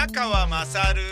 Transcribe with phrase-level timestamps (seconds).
[0.00, 1.02] 宮川まさる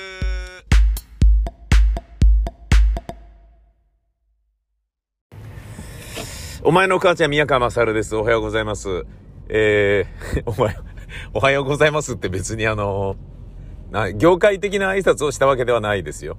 [6.62, 8.16] お前の母ちゃん宮川まさるです。
[8.16, 9.04] おはようございます。
[9.50, 10.74] えー、 お前、
[11.34, 13.16] おはようございますって別にあの、
[13.90, 16.38] な、業界的な挨拶をしたわけではないですよ。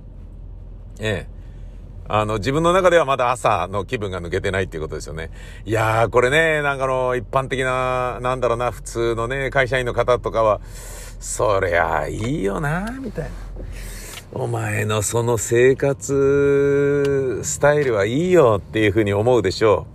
[0.99, 1.39] ええ。
[2.07, 5.29] あの、自分の中ではまだ朝の気分が抜けてないっていうことですよね。
[5.65, 10.61] いやー、これね、なんかあの、一般的な、なんだろうな、普通のね、会社員の方とかは、
[11.19, 13.29] そりゃいいよな、みたいな。
[14.31, 19.87] お前のその生活スタイルはいいよっていうふうに思うでしょ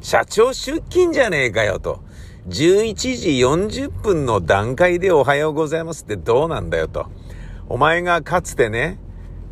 [0.00, 0.04] う。
[0.04, 2.00] 社長出勤じゃねえかよと。
[2.48, 3.30] 11時
[3.86, 7.06] 40分の段階でおはようございますってどうなんだよと。
[7.68, 8.98] お前がかつてね、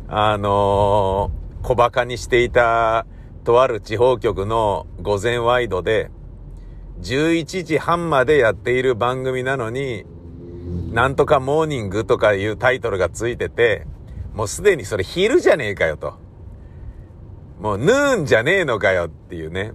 [0.07, 3.05] あのー小馬鹿にしていた
[3.43, 6.09] とある地方局の午前ワイドで、
[7.01, 10.05] 11時半までやっている番組なのに、
[10.91, 13.85] なんとかモーニングとかいうタイトルがついてて、
[14.33, 16.15] もうすでにそれ昼じゃねえかよと。
[17.59, 19.73] もうヌーンじゃねえのかよっていうね。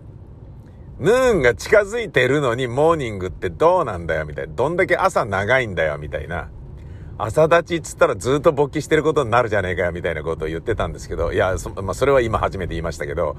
[0.98, 4.54] ヌーンが近づいてるのにモーニングってどうなんだよみたいな。
[4.54, 6.50] どんだけ朝長いんだよみたいな。
[7.18, 13.36] 朝立ちっつったらずっと勃起してることになるじゃねえかよみたいなことを言ってたんですけど、いや、そ,、まあ、それは今初めて言いましたけど、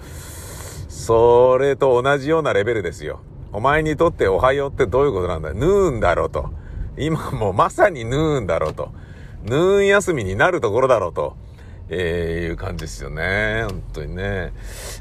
[0.88, 3.22] それと同じようなレベルですよ。
[3.52, 6.52] お前にとっておはようってどういうことなんだヌーンだろうと。
[6.98, 8.92] 今もうまさにヌーンだろうと。
[9.44, 11.36] ヌーン休みになるところだろうと。
[11.90, 13.66] えー、いう感じですよね。
[13.70, 14.54] 本当にね。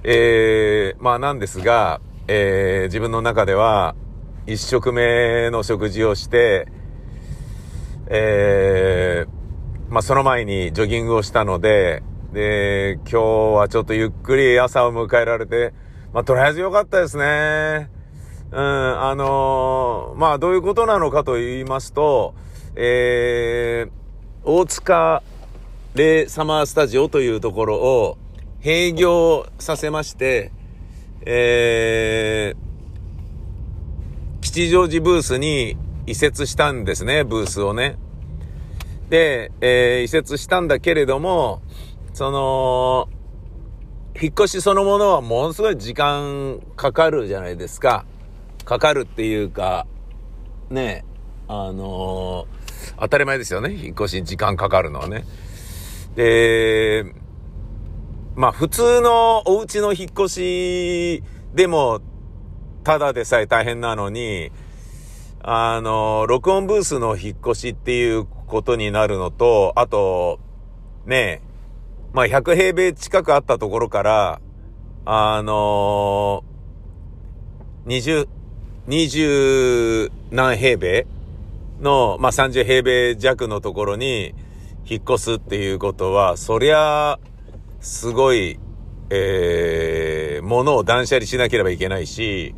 [0.02, 3.94] えー、まあなんですが、えー、自分の中では、
[4.46, 6.68] 一食目の食事をして、
[8.08, 13.22] えー、まあその前にジョギングをしたので、で、今日
[13.56, 15.72] はちょっとゆっくり朝を迎えられて、
[16.12, 17.88] まあとりあえず良かったですね。
[18.52, 22.34] うん、あのーまあどういうことなのかと言いますと、
[22.76, 23.90] えー、
[24.44, 25.22] 大塚
[25.94, 28.18] レイサマースタジオというところを
[28.64, 30.50] 閉業させまして、
[31.26, 35.76] えー、吉祥寺ブースに
[36.06, 37.96] 移設したんですね、ブースをね。
[39.08, 41.62] で、えー移設したんだけれども、
[42.12, 43.08] その、
[44.20, 48.04] 引っ越しそのものはものすごい時間かかるじゃないですか。
[48.64, 49.86] かかるっていうか、
[50.70, 51.04] ね、
[51.48, 52.64] あのー
[52.98, 53.72] 当たり前ですよね。
[53.72, 55.24] 引っ越しに時間かかるのはね。
[56.14, 57.04] で、
[58.36, 61.22] まあ普通のお家の引っ越し
[61.54, 62.00] でも、
[62.82, 64.50] ただでさえ大変なのに、
[65.42, 70.38] あの、録音ブースの引っ越しっていうことになるのと、あと、
[71.06, 71.42] ねえ、
[72.12, 74.40] まあ100平米近くあったところから、
[75.06, 76.44] あの
[77.86, 78.26] 20、
[78.88, 81.06] 20何平米
[81.80, 84.34] の、まあ30平米弱のところに
[84.86, 87.18] 引っ越すっていうことは、そりゃ、
[87.80, 88.58] すごい、
[89.10, 92.54] えー、物を断捨離しなければいけないし、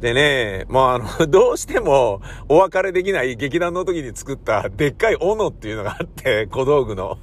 [0.00, 7.18] でね、もうあの、 どうしてもお別れできない劇団の時に作ったでっかい斧っていうのがあって、小道具の。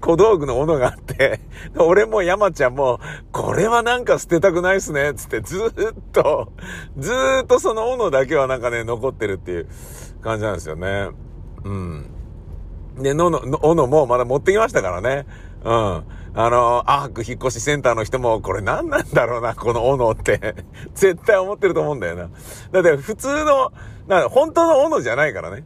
[0.00, 1.40] 小道具の斧があって、
[1.76, 3.00] 俺も山ちゃんも、
[3.32, 6.52] これはなんか捨てたくないっすね、つってずーっと、
[6.98, 9.68] ずーっとその斧だけはなんかね、残ってるっていう
[10.22, 11.10] 感じなんですよね。
[11.64, 12.10] うん。
[12.96, 15.26] で、のの、斧もまだ持ってきましたからね。
[15.64, 16.04] うん。
[16.34, 20.54] あの、アーク引っ越しセンターの人も、これ何なんだろうな、この斧って。
[20.94, 22.28] 絶対思ってると思うんだよな。
[22.72, 23.72] だって普通の、
[24.06, 25.64] な本当の斧じゃないからね。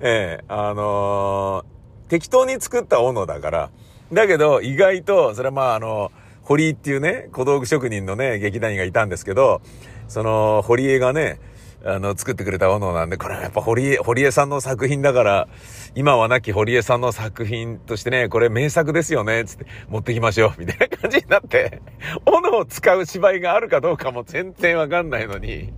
[0.00, 1.79] ええあのー
[2.10, 3.70] 適当に作った斧だから。
[4.12, 6.10] だけど、意外と、それはまあ、あの、
[6.42, 9.62] 堀井っていうね、小道具職人のね、劇団員がいたんですけど、
[10.08, 11.38] その、堀江がね、
[11.84, 15.48] あの、作ってくれた斧なんで、これはやっぱ堀江、堀江さんの作品だから、
[15.94, 21.80] 今はなき堀江さんの作品としてね、これ名作ですよね、つって持ってきましょう、みたいな感じになって、
[22.26, 25.72] 斧を使う芝居があるかどうかも全然わかんないのに、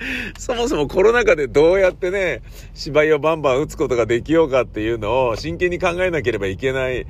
[0.38, 2.42] そもそもコロナ禍でどうやってね、
[2.74, 7.06] 芝居をバンバン打つことができようかっていうのを真剣に考えなければいけない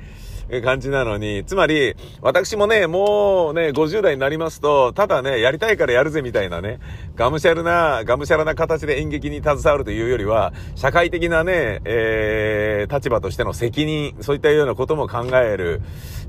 [0.61, 6.79] 感じなのに、つまり、私もね、もうね、50代になりますと、ただね、やりたいからやるぜみたいなね、
[7.15, 15.81] がむしゃらな、がむしゃらな形で演劇に携わるというよりは、社会的なね、えー、立場としての責任、そういったようなことも考える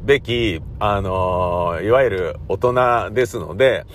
[0.04, 3.86] べき、あのーいわゆる大人ですので、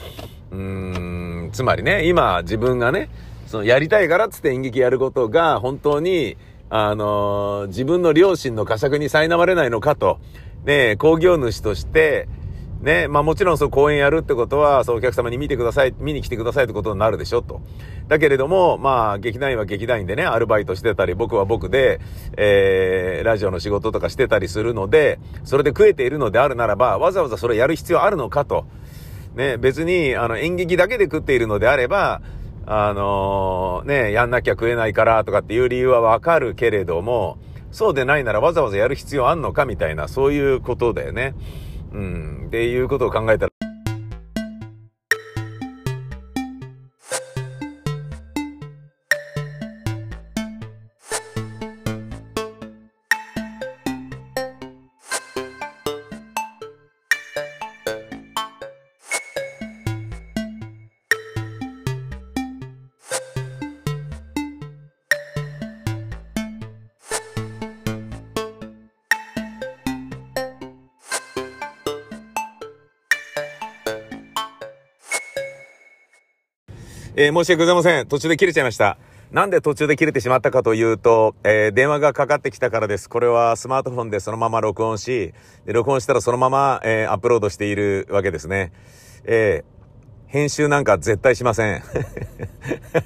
[0.52, 3.10] うん、つまりね、今自分がね、
[3.48, 6.38] そのやりたいからっつって演劇やることが本当に、
[6.70, 10.20] あのー自分の両親の呵責に苛まれないのかと、
[10.66, 12.28] ね、工業主として、
[12.82, 17.62] ね、まあもちろんそう公演やるってことは、そうお客様に見てください、見に来てくださいってことになるでしょ、と。
[18.08, 22.00] だけれども、まあ劇団員は劇団員でね、アルバイトしてたり、僕は僕で、
[22.38, 28.66] えー、ラジオの仕事とかしてたりするので、それで食えているのであるならば、わざわざそれやる必要あるのかと。
[29.38, 32.22] ね、別に、あの演劇だけで食っているのであれば、
[32.66, 37.38] あのー、ね、やんなきゃ食えないからとかっていう理由はわかるけれども、
[37.72, 41.34] そうでないならわざわざやる必要あんのかみたいな、そういうことだよね。
[41.94, 42.44] うん。
[42.48, 43.52] っていうことを考えたら、
[77.28, 78.08] えー、申し訳ございません。
[78.08, 78.98] 途中で切れちゃいました。
[79.32, 83.10] なんで途中で切れてしまったかというと、えー、電話がかかってきたからです。
[83.10, 85.34] これはスマートフォンでそのまま録音し、
[85.66, 88.72] で録音したらそのまま、えー、アップロードしているわけですね。
[89.26, 91.84] えー、編集なんか絶対しません。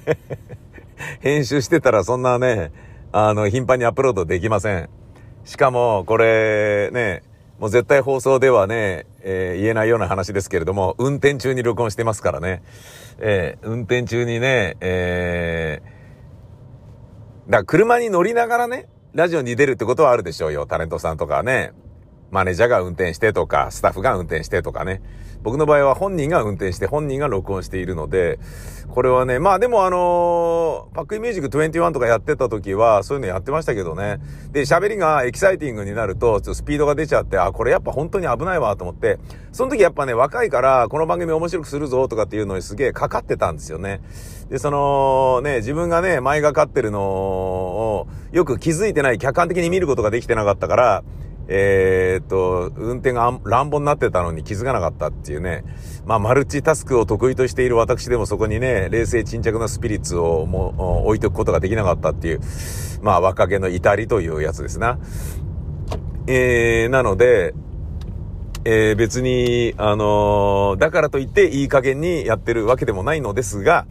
[1.18, 2.70] 編集してたらそんなね、
[3.10, 4.88] あの、頻繁にアップロードできません。
[5.44, 7.24] しかも、これ、ね、
[7.58, 12.62] もう絶対放送ではね、えー、言えないような話ですけれども、運転中に録音してますからね。
[13.18, 20.66] えー、運転中にね、えー、だから車に乗りながらね、ラジオに出るってことはあるでしょうよ。
[20.66, 21.72] タレントさんとかね。
[22.32, 25.02] マネージャーが運転してとか、スタッフが運転してとかね。
[25.42, 28.38] 僕の場合は本人が運転して本人が録音しているので、
[28.88, 34.18] これはね、まあでもあのー、パックインミュージック21とかやってた時はそういうのやってましたけどね。
[34.50, 39.18] で、喋りがエキサイティングになると、ちょっとスピードが出ちゃって、あ、これやっぱ本当に危ないわと思って、
[39.52, 44.00] その時やっぱね、若いからこの番組面白くするぞとかっていうのにすげえかかってたんですよね。
[44.48, 51.04] で、そのね、自分がね、前がかってるのをよく気づいてない客観的に見ることができてなかったから、
[51.48, 55.64] えー、っと、運転が乱暴になってたのに気づかなかったっていうね。
[56.06, 62.40] まあ、マルチタスクを得意としている私でもそこにね、冷静沈着なスピリッツをも置いておくことができなかったっていう、
[63.02, 64.98] まあ、若気の至りというやつですな。
[66.26, 67.54] えー、なので、
[68.64, 73.86] えー、別に、あのー、だからといっていい加減にやってるわけでもないのですが、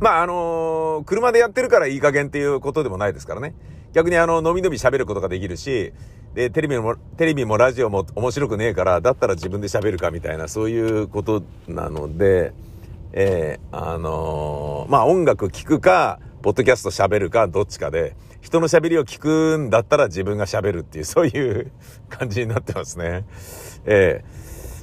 [0.00, 3.54] まあ、あのー、車でやってるからいい加減っていうことでもないですからね。
[3.96, 5.94] 逆にあの、のびのび喋ることができるし、
[6.34, 12.52] で、テレビも、テレビもラジオも面白くねえから、だったら自分で喋るかみたいな、そういうことなので、
[13.12, 21.72] えー、あのー、まあ、音楽聴くか、ポッドキャスト喋るか、どっちかで、人の喋りを聞くんだったら自分が喋るっていう、 そういう
[22.10, 23.24] 感じになってますね。
[23.86, 24.22] え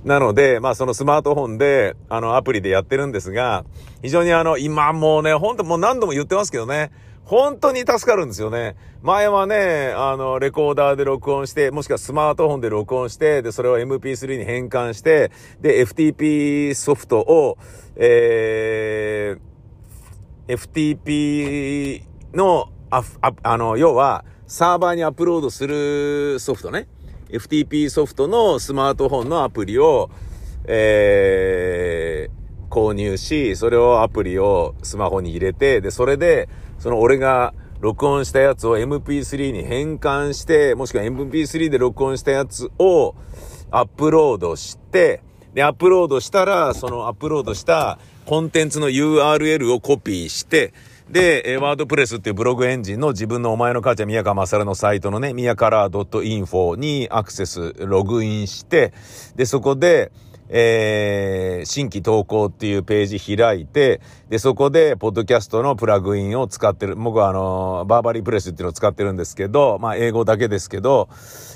[0.03, 3.63] ー、なので、まあそのスマートフォンで、あのアプリでやってるんですが、
[4.01, 6.89] 非常にあの、今もうね、ほんともう何度も言ってますけどね、
[7.25, 8.75] 本当に助かるんですよね。
[9.01, 15.31] 前はね、あの、レコーダーで録音して、もしくはスマートフォンで録音して、で、それを MP3 に変換して、
[15.61, 17.57] で、FTP ソフトを、
[17.95, 22.03] えー、FTP
[22.33, 26.87] の、あ、ああの、要は、サーバーにアップロードするソフトね。
[27.29, 30.11] FTP ソフトのスマートフォンのアプリを、
[30.65, 36.49] えー、購入し、それをアプリをスマホに入れて、で、それで、
[36.83, 43.15] その俺が録音したやつを MP3 に変換して、もしくは MP3 で録音したやつを
[43.71, 45.21] アップロードして、
[45.53, 50.73] で、アップロードしたら、そのアップロードしたコンテンツの URL をコピーして、
[51.09, 58.91] で、ワードプレスっていうブログエンジンの自分のお前の母ちゃん宮川勝のサイトのね、宮から .info にアクセス、ログインして、
[59.37, 60.11] で、そこで、
[60.49, 66.95] えー、新規投稿っていうページ開いて、で、そこで、ポッドキャストのプラグインを使ってる。
[66.95, 71.09] 僕はあの、バーバリープレスっていうのを使ってるんですけど、まあ、英語だけですけど、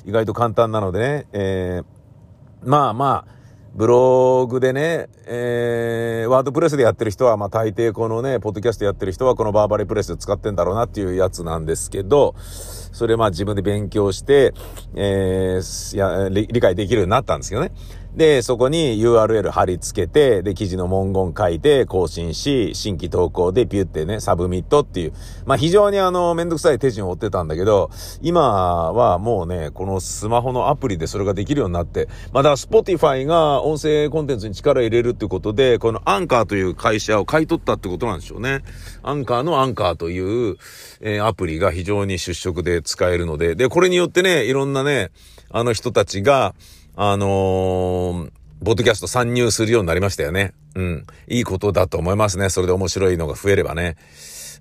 [0.06, 3.38] 意外と簡単なのでね、えー、まあまあ、
[3.78, 14.56] ブログでね、えー、ワードプレスでやってる人は、まあ大抵このね、ポッドキャストやってる人はこのバーバリープレス使ってんだろうなっていうやつなんですけど、それまあ自分で勉強して、
[14.96, 17.72] えー、理解できるようになったんですけどね。
[18.18, 25.14] で、そこに URL 貼り付けて、で、記事の文言書いて、更新し、新規投稿でピュってね、 submit っていう。
[25.46, 27.92] まあ、非常にあの、めんどくさい手順を追ってたんだけど、
[28.24, 38.64] 今はもうね、このスマホのアプリでそれができるようになって、ま、だ Spotify が音声コンテンツに力を入れるってことで、このアンカーという会社を買い取ったってことなんでしょうね。
[39.04, 40.58] アンカーのアンカーという、
[41.02, 45.12] えー、アプリが非常に出色で使えるので、で、これによってね、いろんなね、
[45.52, 46.56] あの人たちが、
[47.00, 50.56] あのー、ボッドキャスト参入するようになりましたよね。
[50.74, 51.06] うん。
[51.28, 52.50] いいことだと思いますね。
[52.50, 53.98] それで面白いのが増えればね。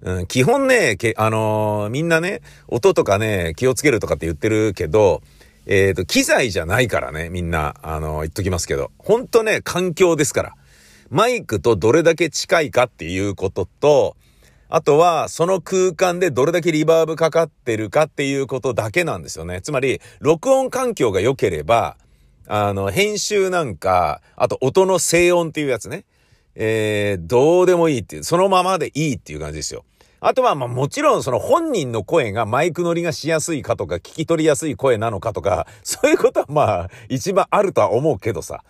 [0.02, 5.22] うん、基本ね、け、あのー、みんなね、音とかね、気をつけるとかって言ってるけど、
[5.64, 8.90] えっ、ー、と、機材じゃないからね、みんな、あのー、言っときますけど。
[8.98, 10.52] ほんとね、環境ですから。
[11.08, 14.14] マイクとどれだけ近いかっていうことと、
[14.68, 19.62] あとは、その空間でどれだけリバーブかかってるかっていうことだけなんですよね。
[19.62, 21.96] つまり、録音環境が良ければ、
[22.46, 26.04] あの、編集なんか、あと音の静音っていうやつね。
[26.54, 29.84] えー、どうでもいいっていう、そのままでいいっていう感じですよ。
[30.20, 38.64] あとは、まあ、もちろんその本人の声がマイク乗りがしやすいかとか、聞き取りやすい声なのかとか、 そういうことはまあ、一番あるとは思うけどさ。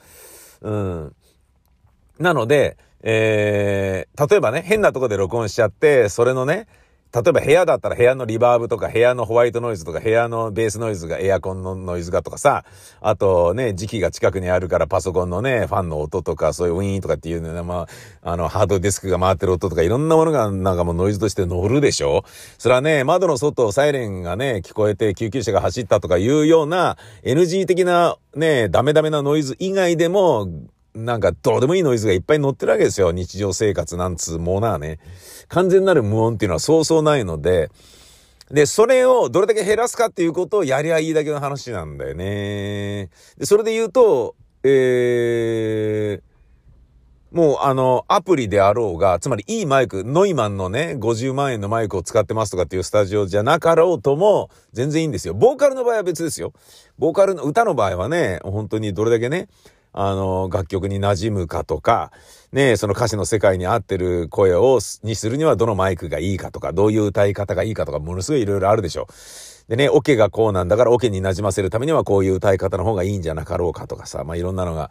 [0.61, 1.17] うん。
[2.19, 6.67] なので、えー、例えばね、変なとこで録音しちゃって、それのね、
[7.17, 12.67] 例えば部屋だったら部屋のリバーブとか部屋のホワイトノイズとか部屋のベースノイズがエアコンのノイズがとかさ、
[13.01, 17.87] あとね、時期が近くにあるからパソコンのね、ファンの音とかそういうウィーンとかっていうね、ま
[18.23, 22.23] あ、あの、ハードディスクが回ってる音とかいろんなものがなんかもうノイズとして乗るでしょ？
[22.59, 30.49] それはね、窓の外サイレンがね、聞こえて救急車が走ったとかいうような NG 的なね、ダメダメなノイズ以外でも、
[30.97, 33.13] なんかどうでもいいノイズがいっぱい乗ってるわけですよ。
[33.13, 34.99] 日常生活なんつうものはね。
[35.49, 37.71] 完全なる無音っていうのはそうそうないので、
[38.51, 43.11] で、それをどれだけ減らすかっていうことをやりゃいいだけの話なんだよね。
[43.37, 46.37] で、それで言うと、えー、
[47.37, 55.35] もうあの、アプリであろうが、つまりいいマイク、ノイマンのね、50万円のマイクを使ってますとかっていうスタジオじゃなかろうとも、全然いいんですよ。
[55.35, 56.53] ボーカルの場合は別ですよ。
[56.99, 59.49] ボーカルの、歌の場合はね、本当にどれだけね、
[59.99, 62.13] あの、楽曲に馴染むかとか、
[62.53, 69.09] ね、その歌詞の世界に合ってる声を、にするにはどのマイクがいいかとか、どういう歌い方がいいかとか、ものすごいいろいろあるでしょ。
[69.69, 74.91] でね、オ、ケがこうなんだからオ、ケに馴染ませるためにはこういう歌い方の方がいいんじゃなかろうかとかさ、まあいろんなのが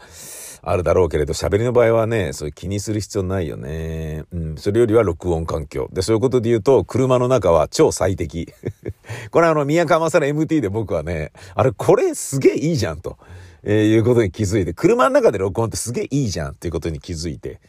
[0.63, 4.25] あるだろうけれど、喋りの場合はね、そういう気にする必要ないよね。
[4.33, 5.87] うん、それよりは録音環境。
[5.93, 8.51] で、そういうことで言うと、車の中は超最適。
[9.29, 13.17] これあの、宮川さら MT で僕はね、あれ、これすげえいいじゃんと。
[13.65, 17.59] えー、いうことに気づいて、車の中で録音ってすげえいいじゃんっていうことに気づいて、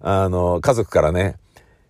[0.00, 1.36] あの、家族からね、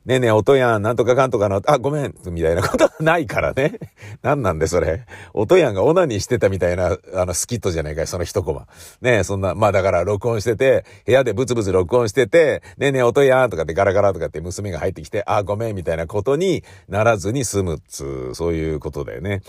[0.07, 3.79] ねえねえ、音やん、なんとかかんとかの、あ、ごめん、みたいなことはないからね。
[4.23, 5.05] なんなんで、それ。
[5.35, 8.67] 音やんがオナニーしてたみたいな、あの、スキットじゃないか、その一コマ。
[9.03, 19.43] ねえ、そんな、まあだから録音してて、部屋でブツブツ録音してて、ねえねえ、音やんとかってガラガラとかって娘が入ってきて、あ、ごめん、みたいなことにならずに済むっつう、そういうことだよね。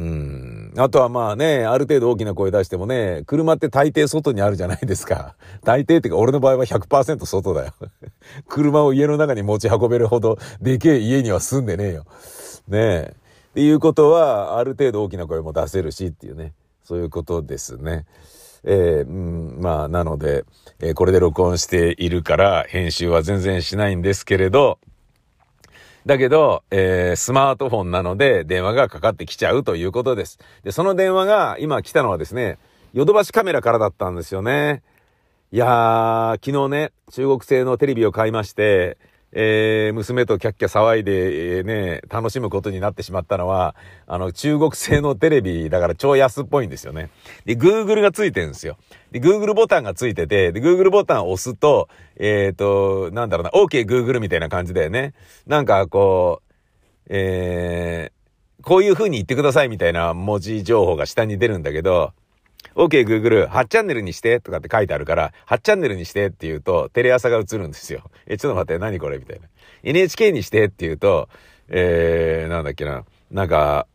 [0.00, 0.72] うん。
[0.78, 5.36] あとはまあね、ある程度大きな声出してもね、車って大抵外にあるじゃないですか。
[5.62, 7.74] 大抵ってか俺の場合は100%外だよ。
[8.48, 12.06] 車を家の中に持ち運べるほどでけえ家には住んでねえよ。
[12.66, 13.14] ねえ。
[13.50, 16.54] っていうことは、ある程度大きな声も出せるしっていうね。
[16.82, 18.06] そういうことですね。
[18.64, 20.44] えー、うん、まあ、なので、
[20.78, 24.78] えー、これで録音しているから、編集は全然しないんですけれど、
[26.06, 30.38] だけど、えー、スマートフォンなので電話がかかってきちゃうということです。
[30.62, 32.58] で、その電話が今来たのはですね、
[32.92, 34.82] ヨドバシカメラからだったんですよね。
[35.52, 38.98] いやー、昨日ね、中国製のテレビを買いまして、
[39.32, 47.10] えー、娘とキャッキャ騒いで、えー、ね、楽しむことになってしまったのは、あの、中国製のテレビだから超安っぽいんですよね。
[47.44, 48.76] で、Google がついてるんですよ。
[49.12, 55.14] で、Google ボタンがついてて、で、Google ボタンを押すと、えっ、ー、と、なんだろうな、OK Google みたいな感じだよね。
[55.46, 56.52] なんか、こう、
[57.08, 62.12] えー、こういう風に言ってくださいみたいな文字情報が下に出るんだけど、
[62.74, 68.10] OK Google、8チャンネルにしてとかって書いてあるから、8チャンネルにしてって言うと、テレ朝が映るんですよ。
[68.26, 69.18] え、ちょっと待って、何これ？
[69.18, 69.48] みたいな。
[69.82, 71.28] NHK にしてって言うと、
[71.68, 73.04] えー、なんだっけな。
[73.30, 73.86] なんか、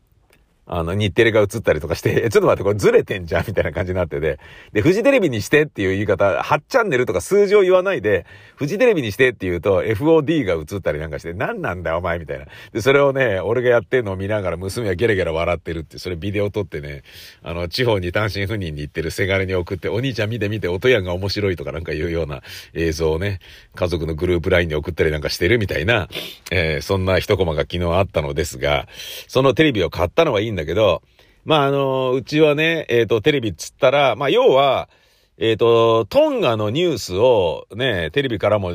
[0.66, 4.38] あの、日テレが映ったりとかして、 ちょっと待って、これずれてんじゃんみたいな感じになってて。
[4.72, 12.46] で、フジテレビにしてっていう言い方、8チャンネルとか数字を言わないで、フジテレビにしてって言うと、FOD が映ったりなんかして、何なんだお前みたいな。
[12.72, 17.02] で、それをね、俺がやってんのを見ながら娘はゲラゲラ笑ってるって、それビデオ撮ってね、
[17.42, 22.42] あの、地方に単身赴任に行ってるせがれに送って、お兄ちゃん見て見て、音やんが面白いとかなんか言うような
[22.74, 23.38] 映像をね、
[23.74, 26.08] 家族のグループ LINE に送ったりなんかしてるみたいな、
[26.50, 28.88] えー、そんな一コマが昨日あったのですが、
[29.28, 31.02] そのテレビを買ったのはいいんだけど、
[31.44, 34.88] まあ、あの、うちはね、えっ、ー、と、テレビっつったら、まあ、要は、
[35.38, 38.72] えっ、と、トンガのニュースをね、テレビからも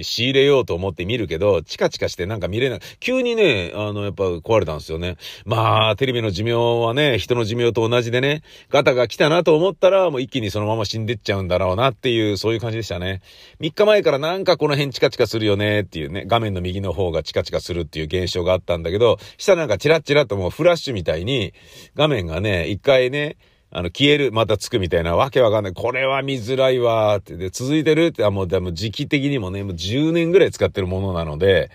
[0.00, 2.80] 仕入れようと思って見るけど、チカチカしてなんか見れない。
[3.00, 5.18] 急にね、あの、やっぱ壊れたんですよね。
[5.44, 6.54] まあ、テレビの寿命
[6.86, 8.40] はね、人の寿命と同じでね、
[8.70, 13.20] ガタが来たなと思ったら、もう一気にそのまま死んでっちゃうんだろうなっていう、そういう感じでしたね。
[13.60, 21.52] 3日前からなんかこの辺チカチカするよねっていうね、画面の右の方がチカチカするっていう現象があったんだけど、したらなんかチラッチラッともうフラッシュみたいに、
[21.94, 23.36] 画面がね、一回ね、
[23.72, 25.74] あの、消える、またつくみたいなわけわかんない。
[25.74, 27.36] これは見づらいわって。
[27.36, 31.70] で、続いてるって、あ、もう、でも時期的にもね、もう10年ぐらい使ってるものなので、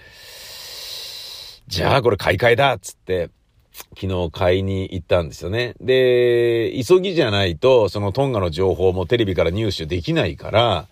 [1.67, 3.29] じゃあこれ買い替えだっつって、
[3.99, 5.75] 昨日買いに行ったんですよね。
[5.79, 10.87] で、急ぎじゃないと、そのトンガの情報もテレビから入手できないから、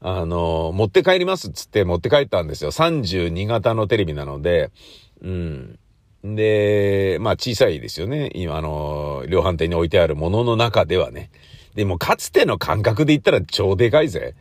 [0.00, 2.70] あの、持って帰りますっつって持って帰ったんですよ。
[2.70, 4.70] 32型のテレビなので、
[5.22, 5.78] うん。
[6.34, 8.30] で、まあ小さいですよね。
[8.34, 11.30] 今、あの、量販店に置いてあるものの中ではね。
[11.74, 14.34] でもかつての感覚で言ったら超でかいぜ。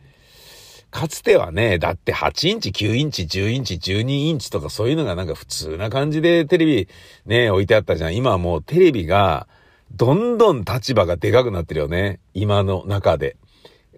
[0.89, 6.87] かつてはね、だって8インチ、9インチ、10インチ、12インチとかそういうのがなんか普通な感じでテレビ
[7.25, 8.15] ね、置いてあったじゃん。
[8.15, 9.47] 今はもうテレビが
[9.91, 12.19] どんどん立場がでかくなってるよね。
[12.33, 13.35] 今の中で。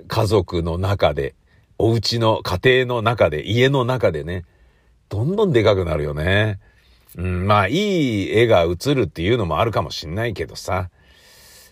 [0.07, 1.35] 家族の中で。
[1.77, 4.45] お家の家庭の中で、家の中でね。
[5.09, 6.59] どんどんでかくなるよね。
[7.15, 7.73] うん、まあ、い
[8.25, 10.89] い絵が映るっていうのもあるかもしんないけどさ。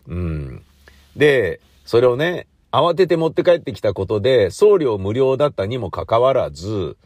[0.08, 0.64] うん。
[1.16, 6.98] で、それをね、慌てて持って帰ってきたことで、送料無料だったにもかかわらず、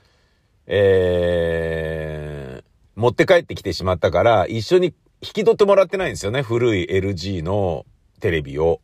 [0.67, 2.63] えー、
[2.95, 6.41] 持って帰ってきてしまったから、一緒に引き取ってもらってないんですよね。
[6.41, 7.85] 古い LG の
[8.19, 8.81] テレビを。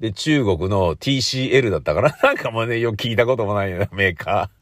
[0.00, 4.55] で、中国の TCL だったから、 なんかもうね、よく聞いたこともないよな、メーカー。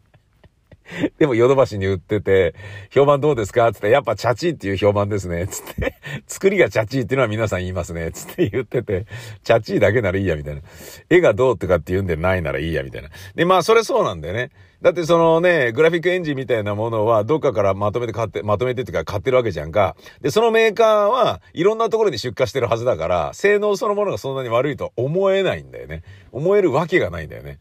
[1.18, 2.54] でもヨドバシに売ってて、
[2.90, 3.72] 評判どうですか？
[3.72, 5.46] つって、やっぱチャチーっていう評判ですね。
[5.46, 5.94] つって、
[6.26, 8.10] 作りがチャチーっていうのは皆さん言いますね。
[8.12, 9.06] つって言ってて、
[9.42, 10.62] チャチーだけならいいや、みたいな。
[11.08, 13.08] 絵がどうとかって言うんでないならいいや、みたいな。
[13.34, 14.50] で、まあ、それそうなんだよね。
[14.82, 19.96] だってそのね、グラフィックエンジンみたいなものは、どっかからまとめて買って、まとめてっていうか買ってるわけじゃんか。
[20.20, 26.02] で、そのメーカーはいろんなところに出荷してるはずだから、性能そのものがそんなに悪いとは思えないんだよね。
[26.32, 27.60] 思えるわけがないんだよね。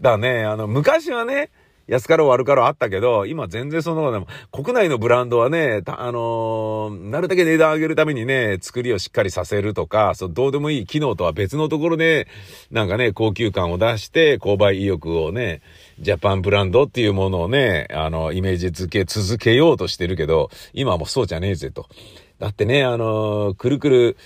[0.00, 1.50] だからね、あの、昔はね、
[1.86, 12.26] 安かろう悪かろうあったけど、今全然その、でも、国内のブランドはね、あのー、なるだけ値段上げるためにね、作りをしっかりさせるとか、そう、どうでもいい機能とは別のところで、
[12.70, 15.60] なんかね、高級感を出して、購買意欲をね、
[16.00, 21.86] ジャパンブランドっていうものをね、あの、イメージ付け続けようとしてるけど、今はもうそうじゃねえぜと。
[22.38, 24.16] だってね、あのー、くるくる、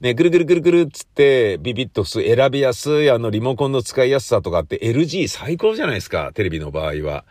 [0.00, 7.24] ね、ぐるぐるぐるぐるっつって、ビビッと選びやすい、あの、リモコンの使いやすさとかって LG 最高じゃないですか、テレビの場合は。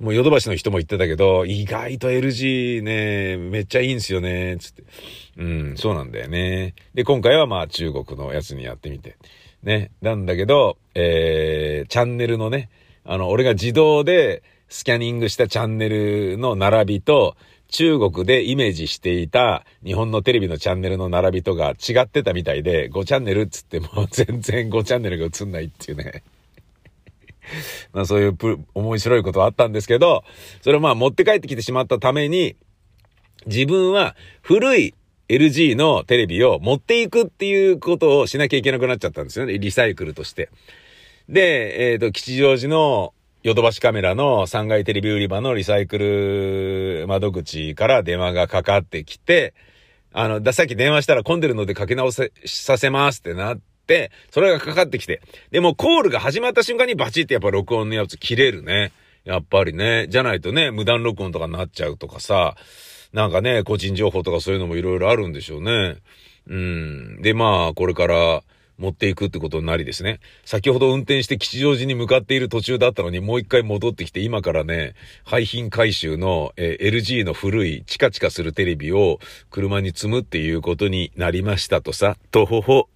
[0.00, 4.82] もうヨドバシの人も言ってたけど、意外と LG ね、めっちゃいいんすよね、つって。
[5.36, 6.74] うん、そうなんだよね。
[6.94, 9.16] で、今回はまあ中国のやつにやってみて。
[9.62, 9.90] ね。
[10.00, 12.68] なんだけど、えー、チャンネルのね、
[13.04, 17.36] あの、俺が自動でスキャニングしたチャンネルの並びと、
[17.72, 26.22] 中国でイメージしていた日本のテレビのチャンネルの並びとが違ってたみたいで、5チャンネルっつっても 全然5チャンネルが映んないっていうね。
[27.92, 28.36] まあそういう
[28.74, 30.22] 面白いことはあったんですけど、
[30.60, 32.56] それをまあ持って帰ってきてしまったために、
[33.46, 34.94] 自分は古い
[35.30, 39.58] LG のテレビを持っていくっていうことをしなきゃいけなくなっちゃったんですよね。
[39.58, 40.50] リサイクルとして。
[41.28, 49.52] で、えっ、ー、と、吉祥寺のヨドバシカメラの3階テレビ売り場のリサイクル窓口から電話がかかってきて、
[50.12, 55.22] あの、だ、さっき電話したら混んでるのでかけ直せ、させますってなって、それがかかってきて。
[55.50, 58.92] でもコールが始まった瞬間にバチってやっぱ録音のやつ切れるね。
[59.24, 60.06] やっぱりね。
[60.08, 62.54] じゃないとね、無断録音とかになっちゃうとかさ、
[63.12, 65.96] なんかね、個人情報とかそういうのもいろいろあるんでしょうね。
[66.46, 67.22] うん。
[67.22, 68.42] で、まあ、これから、
[68.82, 70.18] 持っていくってことになりですね。
[70.44, 82.88] 先ほど運転して吉祥寺に向かっている途中だったのにもう一回戻ってきて今からね、廃品回収の、えー、LG の古いチカチカするテレビを車に積むっていうことになりましたとさ、とほほ。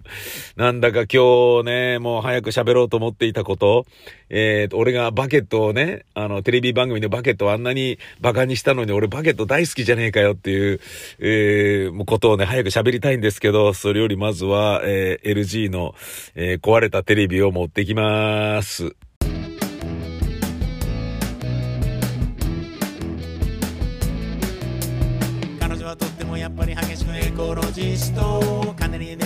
[0.57, 3.87] なんだか今日ね、もう早く喋ろうと思っていたこと、
[4.29, 10.81] えー、と、俺がバケットをね、あの、テレビ番組でバケットをあんなに馬鹿にしたのに俺バケット大好きじゃねえかよっていう、
[11.21, 15.95] えー、ことをね、早く喋りたいんですけど、それよりまずは、えー、LG の、
[16.35, 18.97] えー、壊れたテレビを持ってきます。
[25.61, 29.17] 彼女はとってもやっぱり激しくエコロジストかなり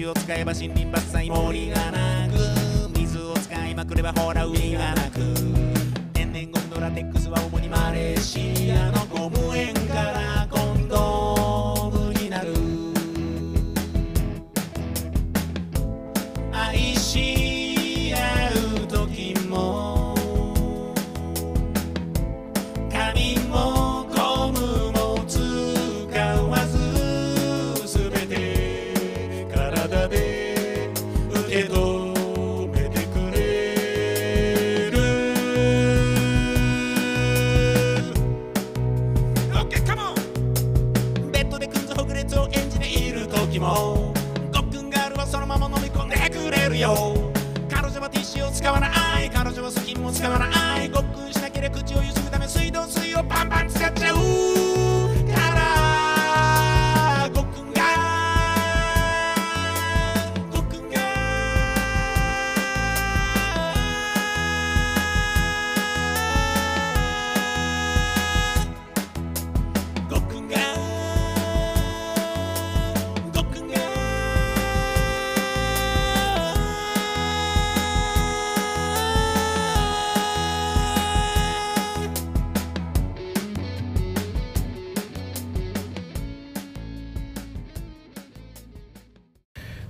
[0.00, 2.98] 石を使えば森林伐採森がなく。
[2.98, 5.20] 水を使いまくればほら海がなく。
[6.14, 11.39] 天然ゴムのラテックスは主にマレーシアのゴム園から今度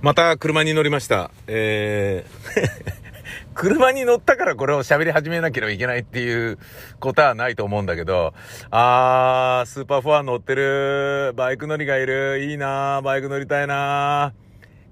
[0.01, 1.29] また車に乗りました。
[1.45, 2.91] えー、
[3.53, 6.57] 車に乗ったからこれを喋り始めなければいけないっていう
[6.99, 8.33] ことはないと思うんだけど、
[8.71, 14.33] あー、スーパーフォア乗ってる、バイク乗りがいる、いいなバイク乗りたいな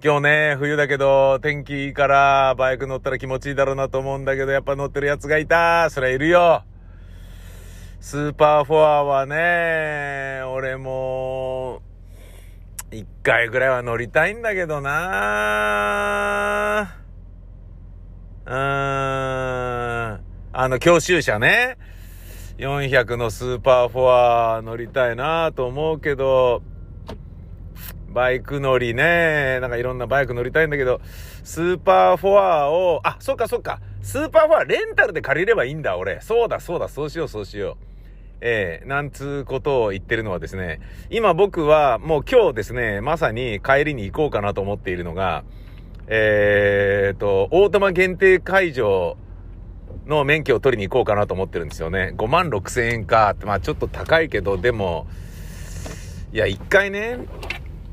[0.03, 5.89] 今日ね、冬だけど、天気いいから、バイク乗ったら気持ちいいだろうなと思うんだけど、やっぱ乗ってるやつがいた。
[5.89, 6.63] そりゃいるよ。
[7.99, 11.81] スーパーフォアはね、俺も、
[12.91, 14.99] 一回ぐらいは乗りたいんだけどな
[18.45, 18.57] うーん。
[20.51, 21.77] あの、教習車ね。
[22.57, 24.09] 400のスーパーフォ
[24.57, 26.63] ア乗りたいなと思うけど、
[28.11, 29.59] バイク乗りね。
[29.61, 30.99] なんかいろんなバイク乗りたいんだけど、
[31.43, 33.79] スーパーフォアを、あ、そっかそっか。
[34.01, 36.19] スーパーフォアレンタルで借りればいいんだ、俺。
[36.21, 37.88] そうだそうだ、そうしようそうしよう。
[38.41, 45.43] えー、なんつうことを言ってるのはですね、今僕はもう今日ですね、まさに帰りに行こうかなと思っているのが、
[46.07, 49.17] えーと、オートマ限定会場
[50.07, 52.13] の免許を取りに行こうかなと思ってるんですよね。
[52.17, 55.07] 5万6千円かって、まあちょっと高いけど、でも、
[56.33, 57.19] いや、一回ね、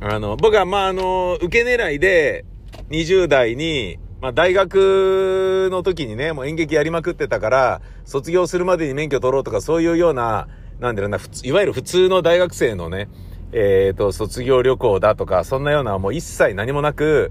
[0.00, 2.44] あの、僕はまああの、受け狙いで
[2.90, 10.48] 20代に、まあ大学の時にね、もう演劇やりまくってたから、卒業するまでに免許取ろうとかそういうような、
[10.80, 13.08] なんだろうな、いわゆる普通の大学生のね、
[13.52, 17.30] えっ、と、卒業旅行だとか、そんなようなもう一切何もなく、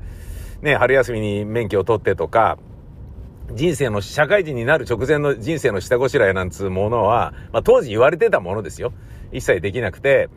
[0.61, 2.57] ね、春休みに免許を取ってとか、
[3.53, 8.93] 人生の、社会人になる直前の人生の下ごしらえなんつうものは、まあ当時言われてたものですよ。
[9.31, 10.29] 一切できなくて、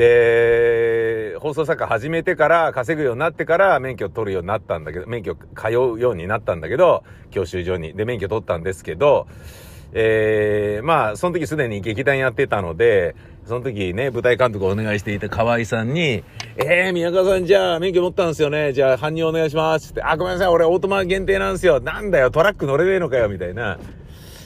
[0.00, 7.92] で、放送作家始めてから、稼ぐようになってから免許取るようになったんだけど、免許通うようになったんだけど、教習所に。
[7.92, 9.26] で、免許取ったんですけど、
[9.92, 16.24] えー、まあ、その時すでに劇団やってたので、その時ね、舞台監督をお願いしていた河合さんに、
[16.56, 18.72] えー、宮川さんじゃあ免許持ったんですよね。
[18.72, 19.90] じゃあ搬入お願いします。
[19.90, 21.78] って、あ、ごめんなさい、俺オートマ限定なんですよ。
[21.78, 23.78] なんだよ、トラック乗れねえのかよ、みたいな。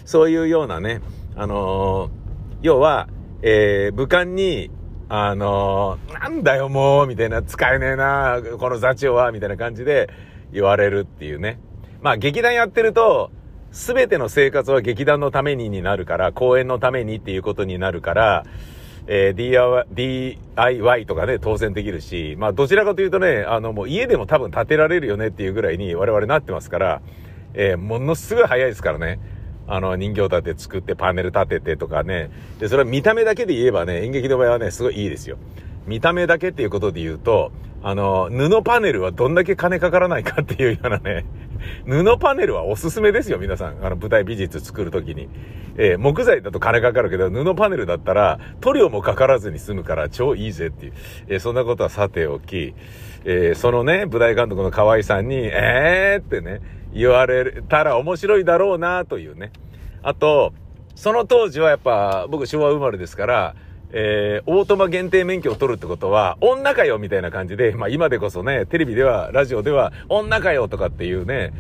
[0.05, 1.01] そういうようなね、
[1.37, 2.25] あのー
[2.65, 3.09] 要は、
[3.43, 4.71] えー、武漢に、
[5.09, 10.09] あのーなんだよもう、みたいな、使えねえな、この座長は、みたいな感じで
[10.53, 11.59] 言われるっていうね。
[12.01, 13.31] まあ劇団やってると、
[13.71, 18.45] すべての生活は劇団のためにになるから、公演のためにっていうことになるから、
[19.07, 27.03] えー DIY, とかね、当然できるし、まあどちらかというとね、あのもう家でも多分建てられるよねっていうぐらいに我々なってますから、
[27.53, 29.19] えーものすごい早いですからね。
[29.67, 32.31] あの、人形立て作ってパネル立ててとかね。
[32.59, 35.39] で、それは見た目だけで言えばね、演劇の場合はね、すごいいいですよ。
[35.87, 41.27] 見た目だけっていうことで言うと、あの、布パネルはどんだけ金かからないかっていうようなね、
[41.87, 43.85] 布パネルはおすすめですよ、皆さん。
[43.85, 45.29] あの、舞台美術作るときに。
[45.77, 50.93] えー木材だと金かかるけど、布パネルだったら、塗料もかからずに済むから超いいぜっていう。
[51.29, 52.75] えーそんなことはさておき、
[53.27, 56.61] えーそのね、舞台監督の河合さんに、えーってね、
[56.95, 59.53] 言われたら面白いだろうなというね。
[60.03, 60.53] あと、
[60.95, 63.55] その当時はやっぱ、僕昭和生まれですから、
[63.91, 71.53] えー、オートマ限定免許を取るってことは、女かよみたいな感じで、まあ今でこそね、テレビでは、ラジオでは、女かよとかっていうね、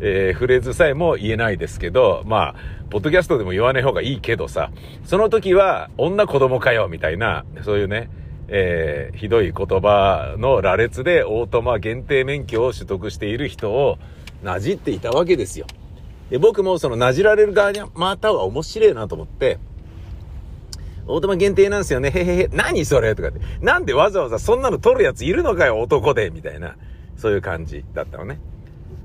[0.00, 2.54] えー、フレーズさえも言えないですけど、まあ、
[2.90, 4.70] ポッドキャストでも言わない方がいいけどさ、
[5.04, 8.08] その時は、女子供かよみたいな、そういうね、
[8.48, 13.98] えー、ひどい言葉の羅列でオートマ限定免許を取得している人を
[14.42, 15.66] なじっていたわけですよ。
[16.30, 19.58] で、僕もそのなじられる側にまたは面白いなと思って、
[21.06, 22.10] オートマ限定なんですよね。
[22.10, 22.48] へへへ。
[22.52, 23.14] 何それ？
[23.16, 23.40] とかって。
[23.60, 26.30] なんでわざわざそんなの取るやついるのかよ、男で。
[26.30, 26.76] みたいな。
[27.16, 28.38] そういう感じだったのね。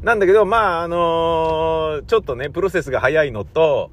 [0.04, 3.90] なんだけど、まあ、あのーちょっとね、プロセスが早いのと、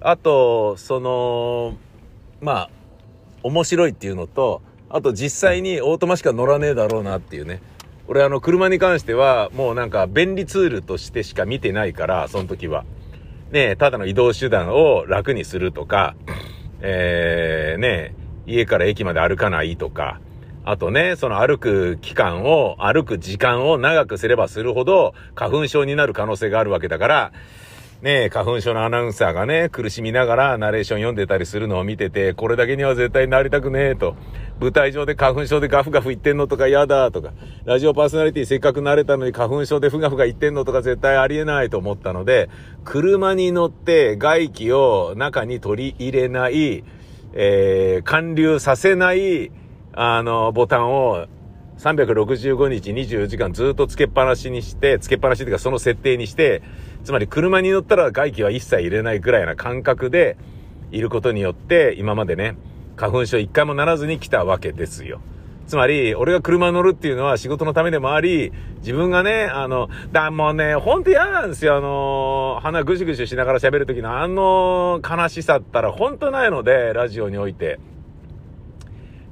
[0.00, 1.76] あと、その、
[2.40, 2.70] まあ、
[3.42, 7.60] 面白いっていうのと、あと実際にオートマしか乗らねえだろうなっていうね。
[8.10, 12.84] 俺あの車に関してはもうなんか便利ツールとしてしか見てないから、その時は。
[13.52, 16.16] ね、ただの移動手段を楽にするとか、
[16.80, 18.16] えー、ね、
[18.48, 20.20] 家から駅まで歩かないとか、
[20.64, 27.32] あとね、その歩く期間を、歩く時間を長くすればするほど花粉症になる可能性があるわけだから、
[28.02, 34.16] ね花粉症のアナウンサーがね、苦しみながらナレーション読んでたりするのを見てて、これだけには絶対なりたくねえと。
[34.60, 37.32] 舞台上で花粉症でガフガフ言ってんのとか嫌だとか、
[37.64, 42.50] ラジオパーソナリティせっかく慣れたのに花粉症でふがふが言ってんのとか絶対ありえないと思ったので、
[42.84, 46.84] 車に乗って外気を中に取り入れない、
[47.32, 49.50] えー、寒流させない、
[49.94, 51.26] あの、ボタンを
[51.78, 56.62] 365日24時間ずっとつけっぱなしにして、つけっぱなしっていうかその設定にして、
[57.02, 60.36] つまり車に乗ったら外気は一切入れないぐらいな感覚で
[60.92, 62.56] いることによって、今までね、
[63.00, 65.22] 花粉症一回もならずに来たわけですよ。
[65.66, 71.76] つまり、俺が車乗るっていうのは仕事のためでもあり、自分がね、あの、だ、もうね、ほんと嫌なんですよ。
[71.76, 77.78] あの、鼻ぐしゅぐしゅしながら喋るときのあの悲しさったらほんとないので、ラジオにおいて。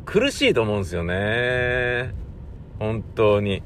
[0.07, 2.15] 苦しいと思うんですよね。
[2.79, 3.63] 本当に。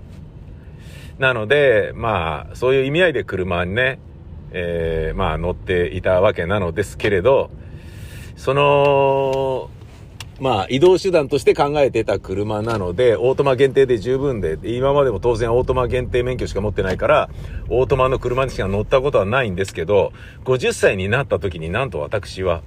[1.20, 4.00] なので、まあ、そういう意味合いで車にね、
[4.50, 7.50] えー、まあ乗っていたわけなのですけれど、
[8.34, 9.70] その、
[10.42, 17.30] まあ移動手段として考えてた車なので、オートマ限定で十分で、今までも当然オートマ限定免許しか持ってないから、
[17.68, 20.12] オートマの車にしか乗ったことはないんですけど、
[20.44, 22.62] 50歳になった時になんと私は、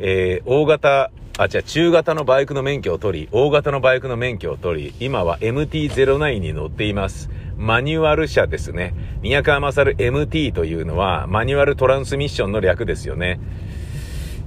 [0.00, 7.30] えー、大型、あ、違う、中型のバイクの免許を取り、大型のバイクの免許を取り、今は MT-09 に乗っています。
[7.56, 8.92] マニュアル車ですね。
[9.22, 13.38] 宮川勝 MT というのは、マニュアルトランスミッションの略ですよね。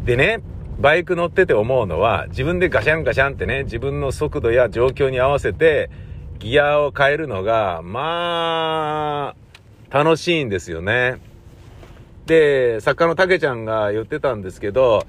[0.03, 0.41] でね、
[0.79, 5.89] バイク乗ってて思うのは、自分でガシャンガシャンってね、自分の速度や状況に合わせて、
[6.39, 9.35] ギアを変えるのが、ま
[9.91, 11.19] あ、楽しいんですよね。
[12.27, 15.07] で、作家のたけちゃんが言ってたんですけど、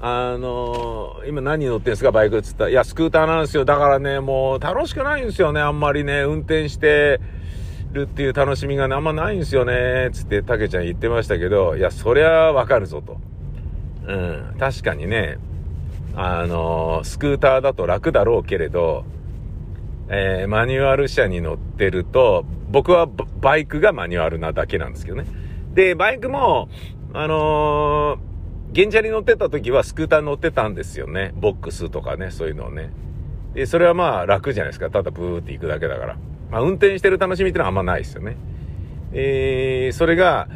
[0.00, 3.64] あのー、今何乗ってんですかバイクっつったら、いや、スクーターなんですよ。
[3.64, 5.60] だからね、もう楽しくないんですよね。
[5.60, 7.20] あんまりね、運転して
[7.92, 10.10] るっていう楽しみがね、あんまないんですよね。
[10.12, 13.18] つって、たけちゃん言ってましたけど、いや、そりゃわかるぞと。
[14.06, 15.38] うん、確かにね、
[16.14, 19.04] あのー、スクーターだと楽だろうけれど、
[20.08, 23.06] えー、マニュアル車に乗ってると、僕は
[23.40, 25.26] バイクがマニュアルなだけなんですけどね。
[25.72, 26.68] で、バイクも、
[27.12, 28.34] あのー
[28.74, 31.32] 現茶に乗ってた時はスクーター乗ってたんですよね。
[31.36, 32.90] ボックスとかね、そういうのをね。
[33.54, 34.90] で、それはまあ楽じゃないですか。
[34.90, 36.16] ただブーって行くだけだから。
[36.50, 38.36] まあ運転してる楽しみってのはあんまないですよね。
[39.12, 40.48] えー、それが、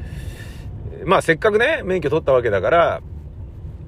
[1.05, 3.03] まあせっかくね、免許取ったわけだから、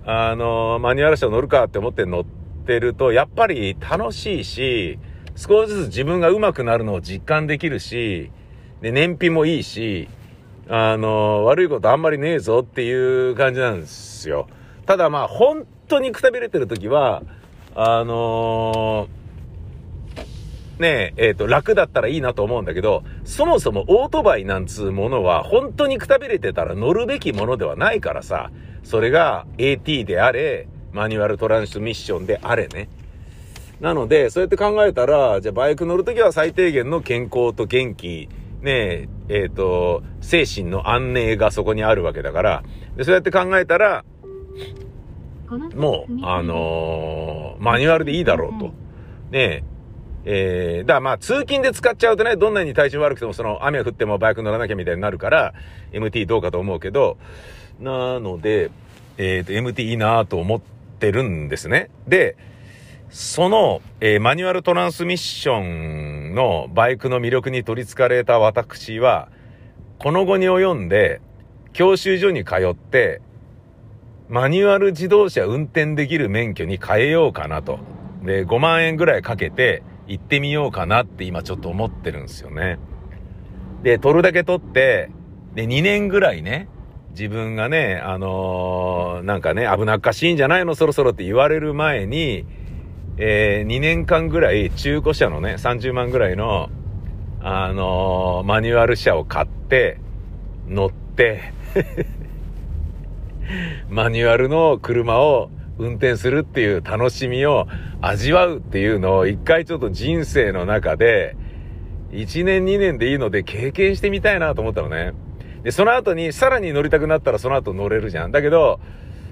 [0.05, 2.25] あの、マニュアル車乗るかって思って乗っ
[2.67, 4.99] てると、やっぱり楽しいし、
[5.37, 8.31] 少しずつ自分が上手くなるのを実感できるし、
[8.81, 10.09] で、燃費もいいし、
[10.69, 12.93] あの、悪いことあんまりねえぞってい
[13.31, 14.49] う感じなんですよ。
[14.87, 17.23] ただまあ、本当にくたびれてる時は、
[17.75, 19.20] あのー、
[20.81, 28.51] ねえ、えっ、ー、と、楽だったらいいなと思うんだけど、そもそもオートバイなんつうものは、本当にくたびれてたら乗るべきものではないからさ、
[28.83, 32.89] それが AT であれ、マニュアルトランスミッションであれね。
[33.79, 38.31] なので、そうやって考えたら、じゃあバイク乗るときは最低限の健康と元気、
[38.63, 42.63] ねえ、えっ、ー、と、精神の安寧がそこにあるわけだから、
[42.97, 44.05] でそうやって考えたら、
[45.75, 48.73] もう、あのー、マニュアルでいいだろうと。
[49.31, 49.63] ね
[50.25, 55.55] え、ー、だからまあ通勤で使っちゃうとね、どんなに体調悪くてもその雨降ってもバイク乗らなきゃみたいになるから、
[55.93, 57.17] MT どうかと思うけど、
[57.81, 58.71] なので、
[59.17, 60.61] えっ、ー、と、MT いいなと思っ
[60.99, 61.91] てるんですね。
[62.07, 62.37] で、
[63.09, 69.29] その、えー、マニュアルトランスミッションのバイクの魅力に取り憑かれた私は、
[69.99, 71.21] この後に及んで、
[71.73, 73.21] 教習所に通って、
[74.29, 77.81] マニュアル自動車運転できる免許に変えようかなと。
[78.23, 82.81] で、5万円ぐらいかけて行ってみようかなって今ちょっと思ってるんですよね。
[83.85, 85.09] で、取るだけ取って、
[85.55, 86.69] で、2年ぐらいね、
[87.11, 90.75] 自分がね、あのー、なんかね、危なっかしいんじゃないの？
[90.75, 92.45] そろそろって言われる前に、
[93.19, 96.71] えー、2年間ぐらい中古車のね、30万ぐらいの、
[97.41, 100.01] あのー、マニュアル車を買って、
[100.69, 101.53] 乗って、
[103.89, 107.67] マニュアルの車を運転するっていう楽しみを
[108.03, 111.37] 味わうっていうのを一回ちょっと人生の中で、
[112.13, 115.13] 1年2年でいいので経験してみたいなと思ったのね。
[115.63, 118.33] で、その後にさらに乗りたくなったらその後乗れるじゃん。
[118.33, 118.81] だけど、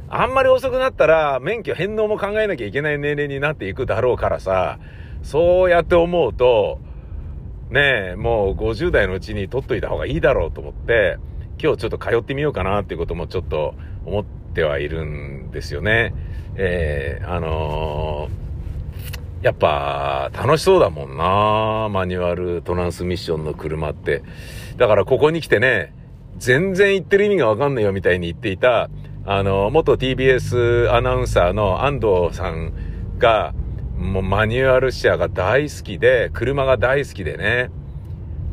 [0.08, 4.78] あんまり遅くなったら、免許返納も考えなきゃいけない年齢になっていくだろうからさ、
[5.22, 6.80] そうやって思うと、
[7.70, 11.18] ねえ、もう50代のうちに取っといた方がいいだろうと思って、
[11.62, 13.74] 今日ちょっと通ってみようかなっていうこともちょっと
[14.06, 16.14] 思ってはいるんですよね。
[16.56, 24.22] えー、あのー、やっぱ楽しそうだもんなマニュアルトランスミッションの車って。
[24.76, 25.92] だからここに来てね、
[26.38, 28.90] 全然言ってる意味がわかんないよみたいに言っていた、
[29.24, 32.72] あの、元 TBS アナウンサーの安藤さん
[33.18, 33.54] が、
[33.96, 37.70] もうマニュアル車が大好きで、車が大好きでね、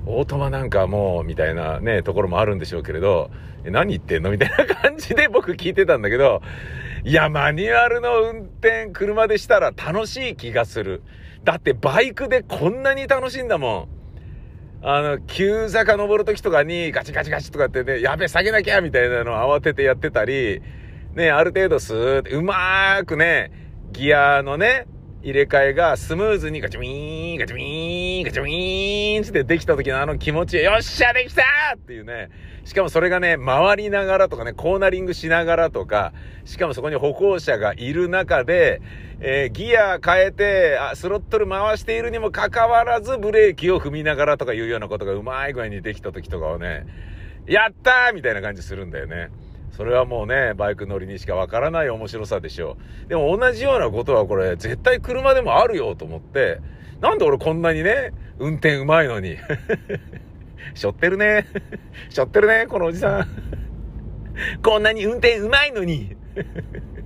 [0.08, 3.30] オートマなんかもう、みたいなね、ところもあるんでしょうけれど、
[3.72, 4.32] 何言ってんの？
[4.32, 6.42] みたいな感じで僕聞いてたんだけど、
[7.04, 11.04] いや、マニュアルの運転、車でしたら楽しい気がする。
[11.44, 13.88] だってバイクでこんなに楽しいんだもん。
[14.82, 20.62] あの、急坂登るときとかにガチガチガチとかってね、やべ、下げなきゃみたいなのを慌ててやってたり、
[21.14, 23.52] ね、ある程度スーって、うまーくね、
[23.92, 24.86] ギアのね、
[25.26, 31.42] 入れ替えがスムーズにガチャミーン、ガチャミーン、ガチャミーンってできた時のあの気持ち、よっしゃできた
[31.76, 32.30] っていうね。
[32.64, 36.14] しかもそれがね、回りながらとかね、コーナリングしながらとか、
[36.46, 38.84] しかもそこに歩行者がいる中で、
[39.20, 46.86] えー、ギア変えてあ、スロットル回しているにもかかわらずブレーキを踏みながらとかいうようなことがうまい具合にできた時とかをね、
[47.48, 49.32] やったーみたいな感じするんだよね。
[49.76, 53.10] それはもうね、バイク乗りにしかわからない面白さでしょう。
[53.10, 56.62] でも同じようなことはこれ、絶対車でもあるよと思って、
[57.02, 59.36] なんで俺こんなにね、運転うまいのに。
[60.74, 61.48] しょってるね。
[62.10, 63.28] しょってるね、このおじさん。
[64.64, 66.16] こんなに運転うまいのに。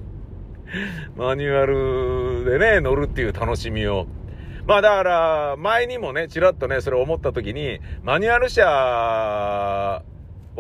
[1.18, 4.06] マニュアルでね、乗るっていう楽しみを。
[4.68, 10.04] まあだから、前にもね、ちらっとね、それ思った時に、マニュアル車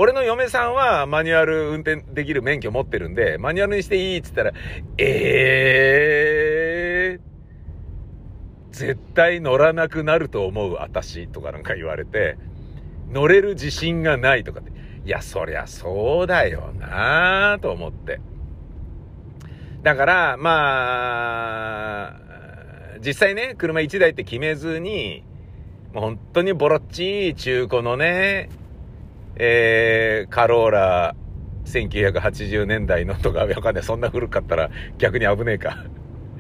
[0.02, 4.54] 俺の嫁さんはマニュアル運転できる免許持ってるんで、マニュアルにしていいっつったら、
[4.98, 12.38] えー、絶対乗らなくなると思う、私、とかなんか言われて、
[13.12, 14.72] 乗れる自信がないとかって。
[15.06, 18.22] いや、そりゃそうだよなぁと思って。
[19.84, 22.14] だから、まあ、
[23.06, 25.26] 実際ね、車1台って決めずに、
[25.94, 28.48] もう本当にボロッチ中古のね、
[29.40, 31.16] えー、カローラ、
[31.66, 33.84] 1980年代のとか、わかんない。
[33.84, 35.86] そんな古かったら逆に危ねえか。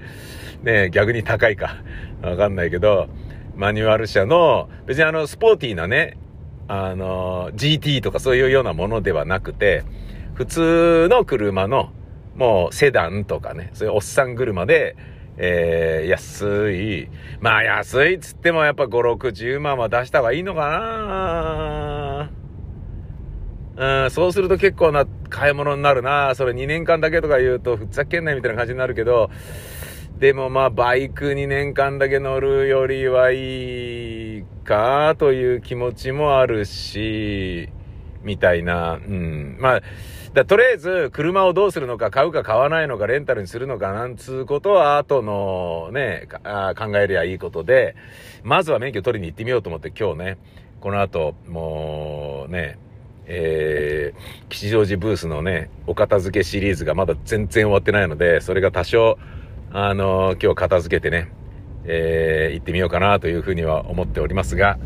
[0.63, 1.77] ね逆に高いか。
[2.21, 3.07] わかんないけど、
[3.55, 6.17] マニュアル車の、別にあの、スポーティーなね、
[6.67, 9.83] あの、GT とかそういうようなものではなくて、
[10.33, 11.91] 普通の車の、
[12.35, 14.95] もうセダンとかね、そういうおっさん車で、
[15.37, 17.09] えー、安い。
[17.39, 22.08] まあ安いっつってもやっぱ5、60万は出した方がいいのかな
[23.79, 26.35] うん、そうすると結構な買い物になるな。
[26.35, 29.29] それ2年間だけとか言うと、ふざけんないみたいな感じになるけど、
[30.19, 37.69] でもまあ、バイク2年間だけ乗るよりはいいか、という気持ちもあるし、
[38.21, 38.95] みたいな。
[38.95, 39.55] うん。
[39.61, 39.81] まあ、
[40.33, 47.95] だとりあえず、車をどうするのか、買うか買わないのか、レンタルにするのか、なんつうことは、後のね、あ考えりゃいいことで、
[48.43, 50.37] まずは免許取りに行ってみようと思って今日ね、
[50.81, 52.77] この後、もうね、
[53.31, 59.19] えー、吉祥寺ブースのね、お片付けシリーズがまだ全然終わってないので、それが多少、
[59.71, 61.31] あのー、今日片付けてね、
[61.85, 64.79] えー、行ってみようかなというふうには思っておりますが、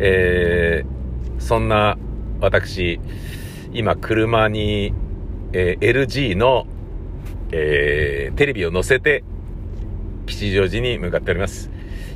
[0.00, 1.96] えー、そんな
[2.40, 2.98] 私、
[3.72, 4.92] 今車に、
[5.52, 6.66] えー、LG の、
[7.52, 9.22] えー、テレビを載せて、
[10.26, 11.70] 吉祥寺に向かっております。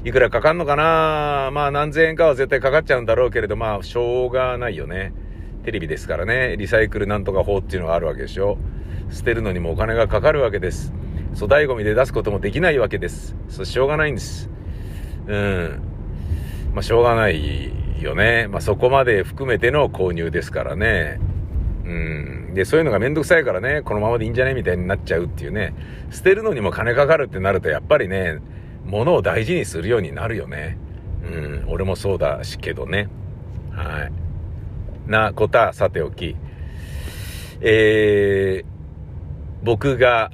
[0.08, 1.50] いくらかかんのかな？
[1.52, 5.12] まあ何千円かは絶対かかっちゃうんだろうけれど、まあしょうがないよね。
[5.64, 6.56] テレビですからね。
[6.56, 8.56] リサイクルなんとか法っていうのがあるわけでしょ。
[9.10, 10.94] 捨てるのにもお金がかかるわけです。
[11.34, 13.36] 粗大ゴミで出すこともできないわけです。
[13.50, 14.48] そしょうがないんです。
[15.26, 15.82] うん。
[16.72, 18.48] まあしょうがないよね。
[18.48, 21.20] まあそこまで含めての購入ですからね。
[21.84, 22.54] うん。
[22.54, 24.54] で、そういうのがめんどくさいからね、このままでいいんじゃね？
[24.54, 25.74] みたいになっちゃうっていうね。
[26.10, 28.38] 捨てるのにも金かかるってなると、やっぱりね、
[28.88, 30.78] 物を大事にするようになるよね。
[31.22, 33.08] うん、俺もそうだしけどね。
[33.70, 35.10] はい。
[35.10, 36.36] なことはさておき。
[37.60, 38.66] えー、
[39.62, 40.30] 僕が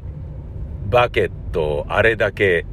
[0.88, 2.64] バケットをあれだけ、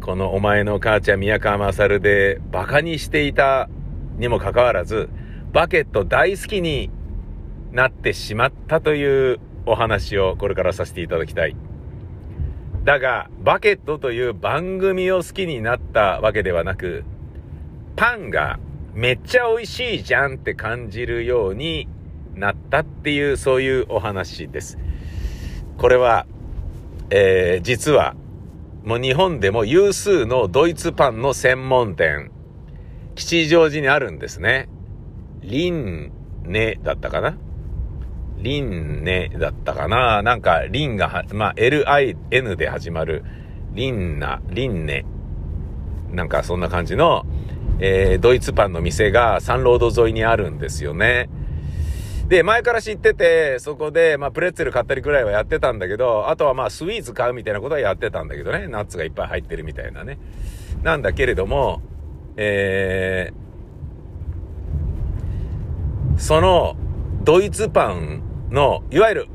[0.00, 3.68] このお前の母ちゃん宮川勝で馬鹿にしていた
[4.18, 5.10] にもかかわらず、
[5.52, 6.90] バケット大好きに
[7.72, 11.56] なってしまったというお話をこれからさせていただきたい。
[12.86, 17.02] だが、バケットという番組を好きになったわけではなく、
[17.96, 18.60] パンが
[18.94, 21.88] めっちゃ美味しいじゃんって感じるように
[22.36, 24.78] なったっていう、そういうお話です。
[25.78, 26.26] これは、
[27.10, 28.14] えー、実は、
[28.84, 32.30] もう日本でも有数のドイツパンの専門店、
[33.16, 34.68] 吉祥寺にあるんですね。
[35.40, 36.12] リン
[36.44, 37.36] ネだったかな？
[38.38, 43.24] リンネだったかななんか、リンがまあ、LIN で始まる、
[43.72, 45.04] リンナ、リンネ、
[46.12, 47.24] なんかそんな感じの、
[47.78, 51.28] えー、ドイツパンの店がサンロード沿いにあるんですよね。
[52.28, 58.66] で、前から知ってて、そこで、まあ、プレッツェル買ったりくらいはやってたんだけど、あとはまあ、スイーツ買うみたいなことはやってたんだけどね。
[58.66, 60.18] ナッツがいっぱい入ってるみたいなね。
[60.82, 61.82] なんだけれども、
[62.36, 66.76] えー、その、
[67.26, 68.22] ドイツパン
[68.52, 69.28] の、いわゆる、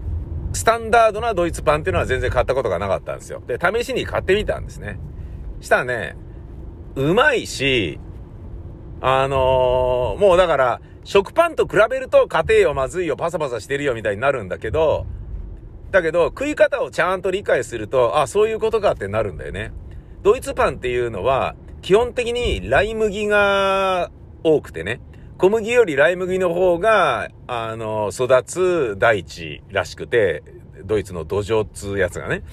[0.53, 3.43] スタンダードなドイツパンっていうのは全然買ったことがなかったんですよ。
[3.45, 4.97] で、試しに買ってみたんですね。
[5.59, 6.15] したらね、
[6.95, 7.99] うまいし、
[9.01, 15.05] あのー、もうだから、食パンと比べると家庭よまずいよパサパサしてるよみたいになるんだけど、
[15.91, 19.73] だけど食い方をちゃんと理解すると、あ、そういうことかってなるんだよね。
[20.23, 24.11] ドイツパンっていうのは、基本的にライ麦が
[24.43, 25.01] 多くてね、
[25.41, 30.43] 小麦よりライ麦の方が、あの、育つ大地らしくて、
[30.85, 32.43] ドイツの土壌っつうやつがね。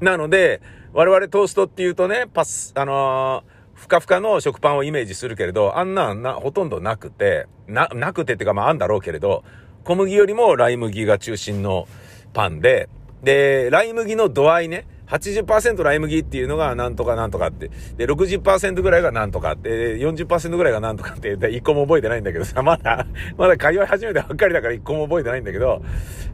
[0.00, 0.60] なので、
[0.92, 9.44] 我々トーストっていうとね、パス、あのーふかふかの食パンをイメージするけれど、あんな、な、ほとんどなくて、な、なくてっていうかまああんだろうけれど、
[9.84, 11.86] 小麦よりもライ麦が中心の
[12.32, 12.88] パンで、
[13.22, 25.82] で、ライ麦の度合いね、80%ライ麦っていうのがなんとかなんとかって、で、60%ぐらいがなんとかって、40%ぐらいがなんとかって、一個も覚えてないんだけどさ、 まだ、まだ通い始めたばっかりだから一個も覚えてないんだけど、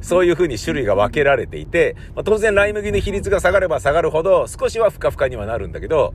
[0.00, 6.14] そういう風に種類が分けられていて、まあ、当然ライ麦の比率が下がれば下がるほど、少しはふかふかにはなるんだけど、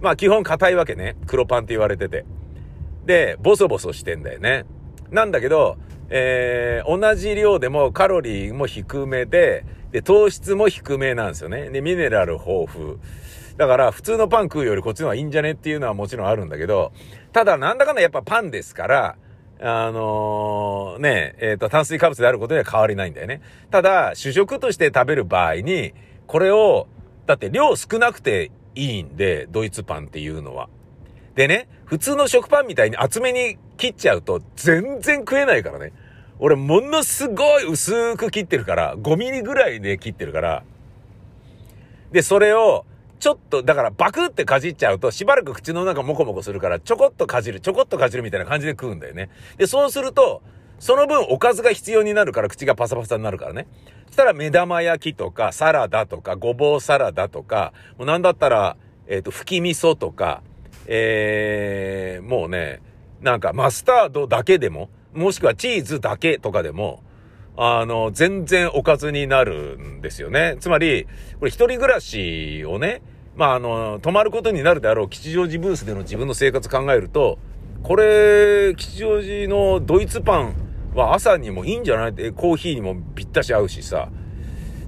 [0.00, 1.16] まあ基本硬いわけね。
[1.26, 2.24] 黒パンって言われてて。
[3.06, 4.64] で、ボソボソしてんだよね。
[5.10, 5.76] なんだけど、
[6.10, 9.64] えー、同じ量でもカロリーも低めで、
[9.94, 11.70] で、糖質も低めなんですよね。
[11.70, 12.98] で、ミネラル豊富。
[13.56, 16.90] だから、普通のパン食うよりこっちの方がいいんじゃねっていうのはもちろんあるんだけど、
[17.32, 19.16] ただ、なんだかんだやっぱパンですから、
[19.60, 23.40] あのー、ね、えっ、ー、と、炭水化物であることには変わりないんだよね。
[23.70, 25.94] ただ、主食として食べる場合に、
[26.26, 26.88] これを、
[27.26, 30.68] だって量少なくていいんで、ドイツパンっていうのは。
[31.36, 35.92] でね、普通の食パンみたいに厚めに切っちゃうと全然食えないからね。
[36.38, 40.62] 俺ものすごい薄く切ってるから、5ミリぐらいで切ってるから。
[42.12, 42.84] で、それを、
[43.20, 49.30] ちょっと、だからバクってかじっちゃうと、しばらく口の中モコモコするから、ちょこっとかじる、ちょこっとかじるみたいな感じで食うんだよね。
[49.56, 50.42] で、そうすると、
[50.78, 53.66] その分おかずが必要になるから口がパサパサになるからね。
[54.06, 58.76] そしたら目玉焼きとかサラダとかごぼうサラダとか、もうなんだったら、
[59.06, 60.42] えっ、ー、と、吹き味噌とか、
[60.86, 62.80] えー、もうね、
[63.22, 67.02] なんかマスタードだけでも、もしくはチーズだけとかでも、
[67.56, 70.56] あの、全然おかずになるんですよね。
[70.58, 71.06] つまり、
[71.38, 73.00] これ一人暮らしをね、
[73.36, 77.38] まあ、あの、泊まることになるであろう吉祥寺ブースでの自分の生活考えると、
[77.82, 80.54] これ、吉祥寺のドイツパン
[80.94, 82.10] は朝にもいいんじゃない？
[82.10, 84.08] って、コーヒーにもぴったし合うしさ。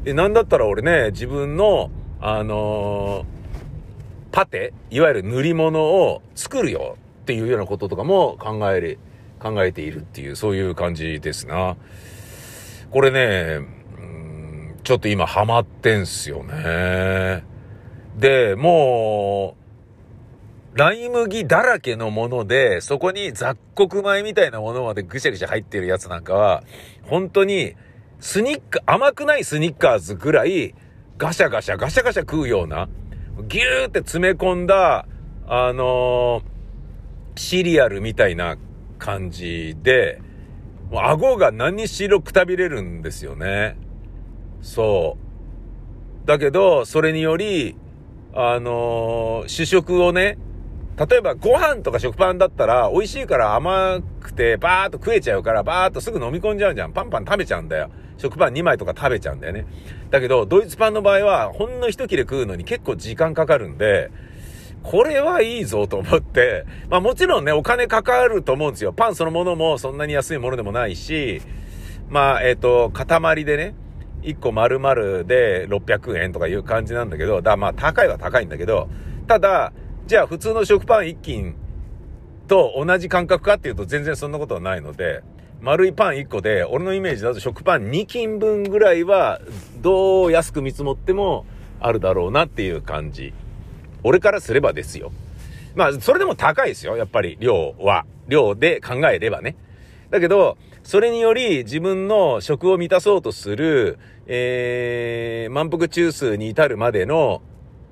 [0.03, 3.25] で、なんだったら俺ね、自分の、あのー、
[4.33, 8.99] パテ、いわゆる塗り物を作るよっていうようなこととかも考える、
[9.41, 11.77] 考えているっていう、そういう感じですな。
[12.91, 13.67] これね、
[14.85, 17.45] ちょっと今ハマってんすよね。
[18.17, 19.57] で、も
[20.75, 26.63] う、ライ麦だらけのもので、そこに雑穀米みたいなものまでぐしゃぐしゃ入ってるやつなんかは、
[27.03, 27.75] 本当に、
[28.21, 30.75] スニッカ、甘くないスニッカーズぐらい、
[31.19, 32.89] ガシャガシャガシャガシャ食うような、
[33.49, 35.07] ギューって詰め込んだ、
[35.47, 38.57] あのー、シリアルみたいな
[38.99, 40.21] 感じで、
[40.91, 43.77] もう顎が何しろくたびれるんですよね。
[44.63, 45.17] そ
[46.25, 46.27] う。
[46.27, 47.77] だけど、それにより、
[48.35, 50.39] あのー、主食をね、
[50.97, 56.93] 例えばご飯とか食パンだったら美味しいから甘くてバーっと食えちゃうからバーっとすぐ飲み込んじゃうじゃん。
[56.93, 57.91] パンパン食べちゃうんだよ。
[58.17, 59.67] 食パン2枚とか食べちゃうんだよね。
[60.11, 64.11] だけど、ドイツパンの場合はほんの一切れ食うのに結構時間かかるんで、
[64.87, 68.93] これはいいぞと思って、まあもちろんね、お金かかると思うんですよ。
[68.93, 71.43] パンそのものもそんなに安いものでもないし、
[72.09, 73.75] まあ、えっ、ー、と、塊でね、
[74.23, 78.89] 1個丸々で600円とかいう感じなんだけど、だまあ高いは高いんだけど、
[79.27, 79.73] ただ、
[80.07, 81.57] じゃあ普通の食パン1斤
[82.47, 85.25] と同じ感覚かっていうと全然そんなことはないので、
[85.61, 89.41] 丸いパン1個で、俺のイメージだと食パン2斤分ぐらいは、
[89.81, 91.45] どう安く見積もっても
[91.81, 93.35] あるだろうなっていう感じ。
[94.07, 95.11] 俺からすればですよ。
[95.75, 96.97] まあ、それでも高いですよ。
[96.97, 98.07] やっぱり量は。
[98.29, 99.57] 量で考えればね。
[100.11, 103.99] だけど、それにより自分の食を満たそうとする、
[104.29, 107.43] えー、満腹中枢に至るまでの、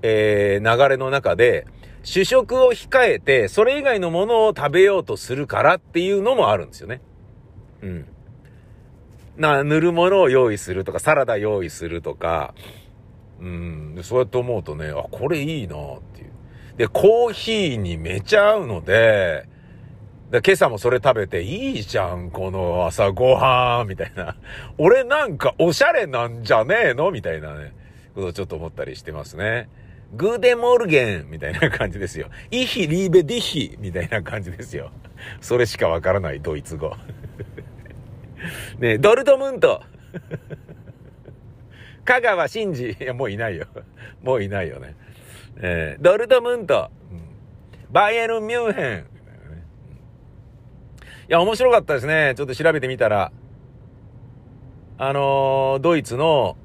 [0.02, 1.66] えー、流れの中で、
[2.04, 7.00] 主食を控えて、それ以外のものを食べようとするからっていうのもあるんですよね。
[7.82, 8.06] うん。
[9.36, 12.54] な、塗るものを用意するとか、サラダ用意するとか、
[13.40, 13.94] うん。
[13.94, 15.78] でそうやって思うとね、あ、これいいなっ
[16.14, 16.30] ていう。
[16.76, 19.46] で、コーヒーにめちゃ合うので、
[20.30, 24.36] で今朝もそれ食べて、いいじゃん、この朝ごはん、みたいな。
[24.78, 27.72] 俺なんかおしゃれなんじゃねえのみたいなね、
[28.14, 29.68] ことをちょっと思ったりしてますね。
[30.16, 32.28] グーデモルゲンみたいな感じですよ。
[32.50, 34.90] イヒリーベディヒみたいな感じですよ。
[35.40, 36.96] それしかわからないドイツ語。
[38.78, 39.82] ねドルトムント。
[42.04, 42.96] 香川真司。
[43.00, 43.66] いや、もういないよ。
[44.22, 44.94] もういないよね。
[45.56, 46.90] えー、ドルトムント。
[47.10, 47.20] うん、
[47.90, 48.98] バイエルン・ミュンヘン。
[48.98, 49.04] い。
[51.28, 52.34] や、面白かったですね。
[52.36, 53.32] ちょっと調べてみたら。
[54.96, 56.56] あのー、ドイツの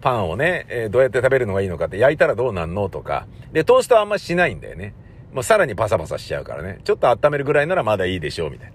[0.00, 3.26] パンをね、えー、どうやって食べるのがいいのかって焼いたらどうなんのとか。
[3.52, 4.94] で、トーストはあんましないんだよね。
[5.32, 6.78] もうさらにパサパサしちゃうからね。
[6.84, 8.72] ちょっと温めるぐらいならまだいいでしょう、みたい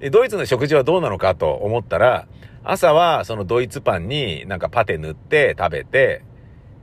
[0.00, 0.10] な。
[0.10, 2.26] ドイツの食事はどうなのかと思ったら、
[2.64, 6.24] 朝はそのドイツパンになんかパテ塗って食べて、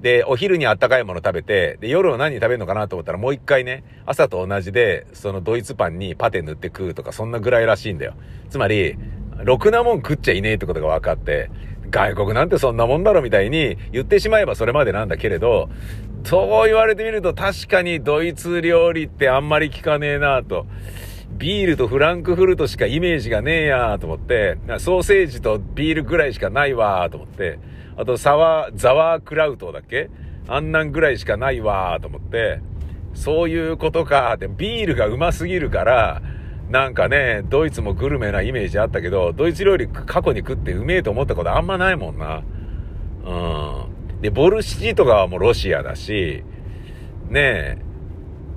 [0.01, 8.13] で、お昼にあったかいもの食べて、で、夜は何食べるのかなと思ったらもう一回ね、朝と同じで、そのドイツパンにパテ塗って食うとか、そんなぐらいらしいんだよ。
[8.49, 8.95] つまり、
[9.43, 11.49] ろくなもん食っちゃいねえってことが分かって、
[11.89, 15.69] 外国なんてそんなもんだろみたいに言ってしまえばそれまでなんだけれど、
[16.23, 20.65] そう言われてみると確かにドイツ料理ってあんまり聞かねえなと。
[21.41, 27.57] ビールとフランクフルトしかイメージがねえやと思って、ソーセージとビールぐらいしかないわと思って、
[27.97, 30.11] あとサワー、ザワークラウトだっけ？
[30.47, 32.61] あんなんぐらいしかないわと思って、
[33.15, 36.21] そういうことかって、ビールがうますぎるから、
[36.69, 42.43] なんかね、ドイツもグルメなイメージあったけど、ドイツ料理過去に食ってうめえと思ったことあんまないもんな。
[43.25, 44.21] うん。
[44.21, 46.43] で、ボルシチとかはもうロシアだし、
[47.29, 47.77] ねえ、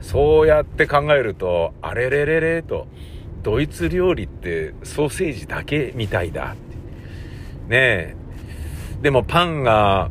[0.05, 2.87] そうやって考えると、あれれれれと、
[3.43, 6.55] ドイツ料理ってソーセージだけみたいだ。
[7.69, 8.17] ねえ。
[9.01, 10.11] でもパンが、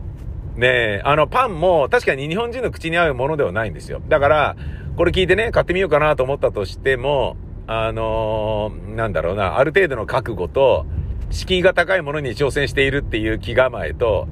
[0.56, 4.02] ねえ、あのパンも確かに日本人の口に合うものではないんですよ。
[4.10, 4.56] だから、
[4.98, 7.38] これ聞いてね、買ってみようかなと思ったとしても、
[7.68, 10.88] あのー、なんだろうな、ある程度の覚悟と、
[11.30, 14.28] 敷居が高いものに挑戦しているっていう気構えと、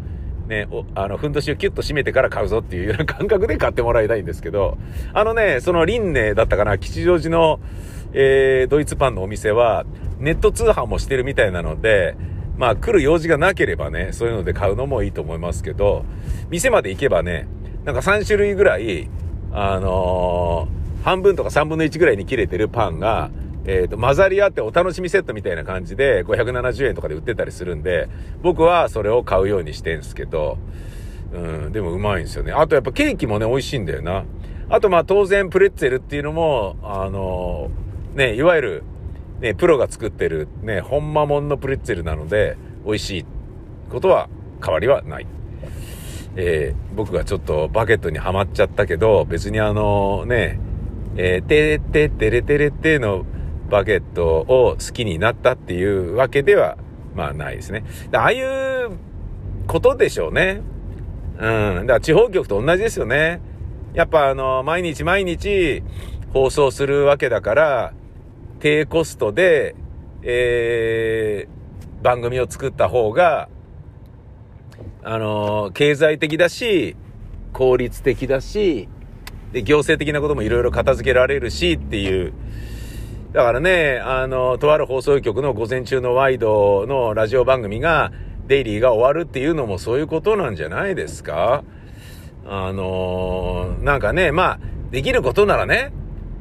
[0.52, 4.78] ね、あの、ふんどしをキュッと締めてから買うぞっていうような 感覚で買ってもらいたいんですけど、
[5.14, 7.60] あのね、その輪廻だったかな、吉祥寺の、
[8.14, 9.86] えー、ドイツパンのお店は、
[10.20, 12.16] ネット通販もしてるみたいなので、
[12.58, 16.04] まあ来る用事がなければね、そういうので買うのもいいと思いますけど、
[16.50, 17.48] 店まで行けばね、
[17.86, 19.10] なんか3種類ぐらい、
[19.54, 23.32] あのー半分とか3分の1ぐらいに切れてるパンが、
[23.66, 28.10] えっ、ー、と、混ざり合ってお楽しみセットみたいな感じで570円とかで売ってたりするんで、
[28.42, 30.58] 僕はそれを買うようにしてんすけど、
[31.34, 31.38] う
[31.70, 32.52] ん、でもうまいんですよね。
[32.52, 34.26] あとやっぱケーキもね、美味しいんだよな。
[34.70, 38.84] あとまあ当然プレッツェルっていうのも、あのー、ね、いわゆる、
[39.40, 43.26] ね、プロが作ってるね、ほんまもんのプレッツェルなので、美味しい
[43.90, 44.30] ことは
[44.64, 45.28] 変わりはない。
[46.36, 50.60] えー、僕がちょっとバケットにはまっちゃったけど、別にあのね、
[51.18, 53.26] えー、てててれてれての
[53.72, 56.78] バケットを好きになったっていうわけでは、
[57.16, 57.84] まあないですね。
[58.14, 58.92] ああいう
[59.66, 60.62] ことでしょうね。
[61.40, 61.88] うん。
[61.88, 63.42] だから地方局と同じですよね。
[63.94, 65.84] やっぱあの、毎日毎日
[66.34, 67.94] 放送するわけだから、
[68.60, 69.76] 低コストで、
[70.22, 73.48] えー、番組を作った方が、
[75.02, 76.98] あの、経済的だし、
[77.54, 78.90] 効率的だし、
[79.54, 82.34] で、行政的なこともいろいろ片付けられるしっていう。
[83.34, 88.12] だからね、あの、とある放送局の午前中のワイドのラジオ番組が、
[88.48, 91.64] デイリーが終わるっていうのもそういうことなんじゃないですか？
[92.46, 94.60] あのなんかね、まあ、
[94.90, 95.94] できることならね、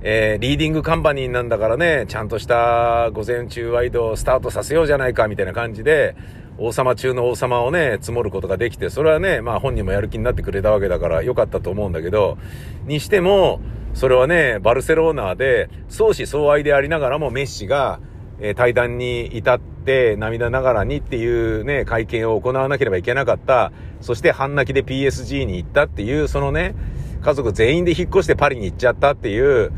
[0.02, 6.16] えー、リーディングカンパニーなんだからね、ちゃんとした午前中ワイドをスタートさせようじゃないかみたいな感じで、
[6.58, 12.38] 王様中の王様をね、積もることができて、それはね、まあ本人もやる気になってくれたわけだから良かったと思うんだけど、
[12.86, 13.60] にしても、
[13.94, 18.00] それはね、バルセロナで、相思相愛でありながらもメッシが、
[18.40, 23.72] えー、対談に至って涙ながらにっていうね、会見を行わなければいけなかった。
[24.00, 26.74] そして半泣きで PSG に行ったっていう、そのね、
[27.20, 29.72] 家族全員で引っ越してパリに行っちゃったっていう、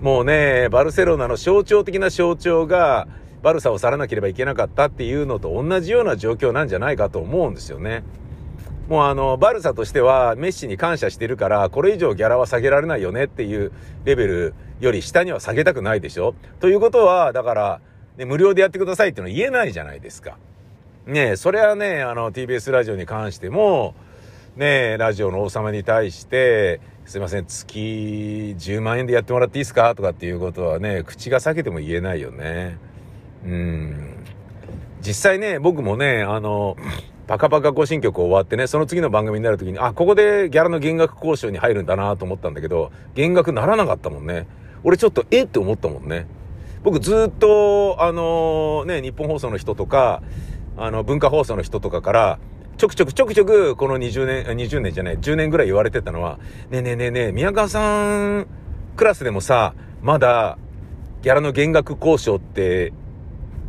[0.00, 3.08] もうね、バルセロナの象徴的な象徴が、
[3.42, 8.02] バルサを去らなければいけなかったっていうのと同じような状況なんじゃないかと思うんですよね。
[8.88, 13.70] もうあの、バルサとしてはメッシに感謝してるから、これ以上ギャラは下げられないよねっていう
[14.04, 16.34] レベルより下には下げたくないでしょ？
[16.58, 17.80] ということは、だから、
[18.16, 20.38] ね、無料でやってくださいっていうのは言えないじゃないですか。
[21.06, 23.94] ねそれはね、あの、TBS ラジオに関しても、
[24.56, 29.94] ねラジオの王様に対して、すいません、月10万円でやってもらっていいですか？
[29.94, 32.78] とかっていうことはね、口が裂けても言えないよね。
[33.44, 34.14] うん。
[35.02, 36.76] 実際ね、僕もね、あの、
[37.28, 44.46] パカパカ行進曲終わってね、その次の番組になる時に、あ、ここでギャラの減額交渉に入るんだなと思ったんだけど、減額ならなかったもんね。
[44.82, 46.26] 俺ちょっと、えって思ったもんね。
[46.82, 50.22] 僕ずっと、あのね、日本放送の人とか、
[50.78, 52.38] あの、文化放送の人とかから、
[52.78, 56.38] ちょくちょくちょくちょく、この20年、20年じゃない、10年ぐらい言われてたのは、
[56.70, 58.46] ねえねえねえねえ、宮川さん
[58.96, 60.56] クラスでもさ、まだ、
[61.20, 62.94] ギャラの減額交渉って、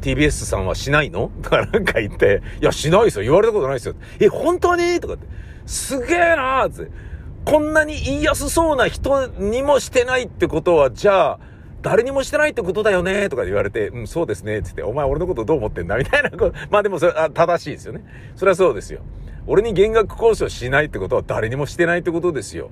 [0.01, 1.31] TBS さんはしないの？
[1.41, 3.23] とかなんか言って、いや、しないですよ。
[3.23, 3.95] 言われたことないですよ。
[4.19, 4.99] え、本当に？
[4.99, 5.27] とかって。
[5.65, 6.91] すげえなーって。
[7.45, 11.39] こんなに言いやすそうな人にもしてないってことは、じゃあ、
[11.81, 13.29] 誰にもしてないってことだよね？
[13.29, 14.61] とか言われて、うん、そうですね。
[14.61, 15.97] つって、お前俺のことどう思ってんだ？
[15.97, 16.53] みたいなこと。
[16.69, 18.03] まあでもそれ、あ正しいですよね。
[18.35, 19.01] それはそうですよ。
[19.47, 22.69] 俺に減額交渉しないってことは誰にもしてないってことですよ。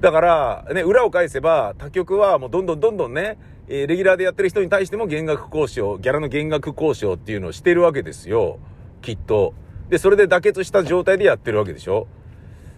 [0.00, 3.36] だから、ね、裏を返せば、他局はもうどんどんどんどんね、
[3.72, 8.58] えー、レギュラーでやってる人に対しても減額交渉、ギャラの減額交渉っていうのをしてるわけですよ。
[9.00, 9.54] きっと。
[9.88, 12.08] で、それで妥結した状態でやってるわけでしょ。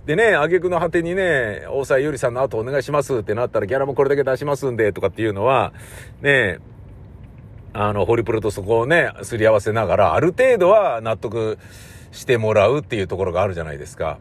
[0.05, 5.72] でね、挙句の果てにね、大沢ゆりさんの後お願いしますってなったらギャラもこれだけ出しますんでとかっていうのは、
[6.20, 6.59] ね、
[7.72, 11.57] あの、ホリプロとそこをね、すり合わせながら、ある程度は納得
[12.11, 14.18] してもらうっていうところがあるじゃないですか。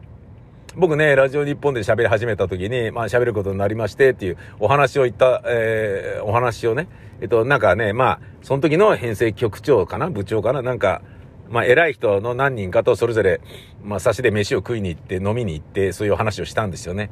[0.74, 6.88] 僕ね、ラジオ日本で喋り始めた時に、まあ喋ることになりましてっていうお話を言った、えー、お話をね、
[7.20, 11.02] えっと、なんかね、まあ、その時の編成局長かな部長かななんか、
[11.50, 13.42] まあ、偉い人の何人かとそれぞれ、
[13.84, 17.10] まあ、差しで飯を食いに行って、飲みに行って、そういう話をしたんですよね。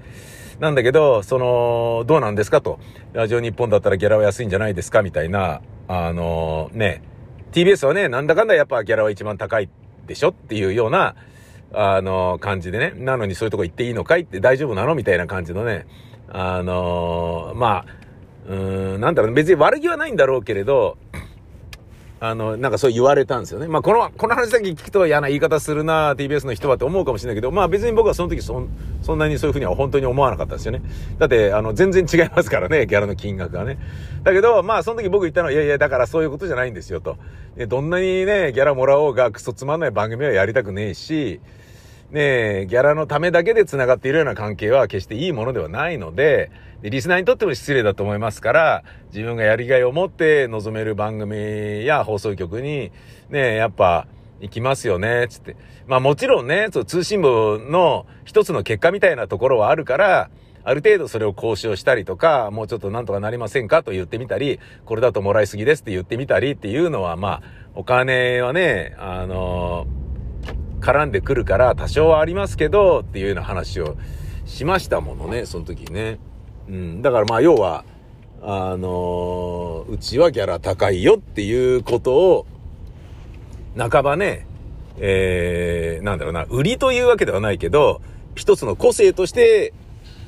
[0.58, 2.80] なんだけど、その、どうなんですかと。
[3.12, 7.02] ラジオ日本だったらギャラは安いんじゃないですかみたいな、あのー、ね、
[7.52, 9.68] TBS はね、なんだかんだやっぱギャラは一番高い
[10.06, 11.14] でしょっていうような、
[11.72, 15.86] あの、感じでね、なのにそういうとこ行っていいのかいって大丈夫なのみたいな感じのね、
[16.28, 17.86] あのー、まあ、
[18.48, 20.98] うーん、なんだろう、別に悪気はないんだろうけれど、
[22.22, 23.66] あの、なんかそう言われたんですよね。
[23.66, 28.68] まあ、この、この話だけ聞くと嫌な言い方するな TBS の人はって思うかもしれないけど、まあ別に僕はその時そん、
[29.00, 30.82] そんなにそういうふうには本当に思わなかったですよね。
[31.18, 33.78] だって、あの、全然違いますからね、ギャラの金額がね。
[34.22, 37.16] だけど、まあその時僕言ったのは、いやいや、だからそういうことじゃないんですよと。
[37.68, 41.40] どんなにね、ギャラもらおうがクソつまんない番組はやりたくねえし、
[42.10, 46.50] ねえ、ギャラのためだけで繋がっているような関係は決していいものではないので、
[46.82, 48.82] でリスナーにとっても失礼だと思いますから、
[49.12, 52.90] 自分がやりがいを持って望める番組や放送局に、
[53.28, 54.08] ねえ、やっぱ、
[54.40, 55.54] 行きますよね、つって。
[55.86, 60.30] まあもちろんね、そう通信部の一つの結果みたいなところはあるから、
[60.64, 67.42] ある程度それを交渉したりとか、もうちょっとなんとかなりませんかと言ってみたり、これだともらいすぎですって言ってみたりっていうのは、まあ、
[67.74, 70.09] お金はね、あのー
[70.80, 73.96] 絡んでくるから多少はありますけどっていうような話を
[74.46, 76.18] しましたものね、その時にね。
[76.68, 77.02] うん。
[77.02, 77.84] だからまあ要は、
[78.42, 82.46] あのー、うちはギャラ高いよっていうことを、
[83.76, 84.46] 半ばね、
[84.98, 88.00] えー、なんだろうな、売りというわけではないけど、
[88.34, 89.72] 一つの個性として、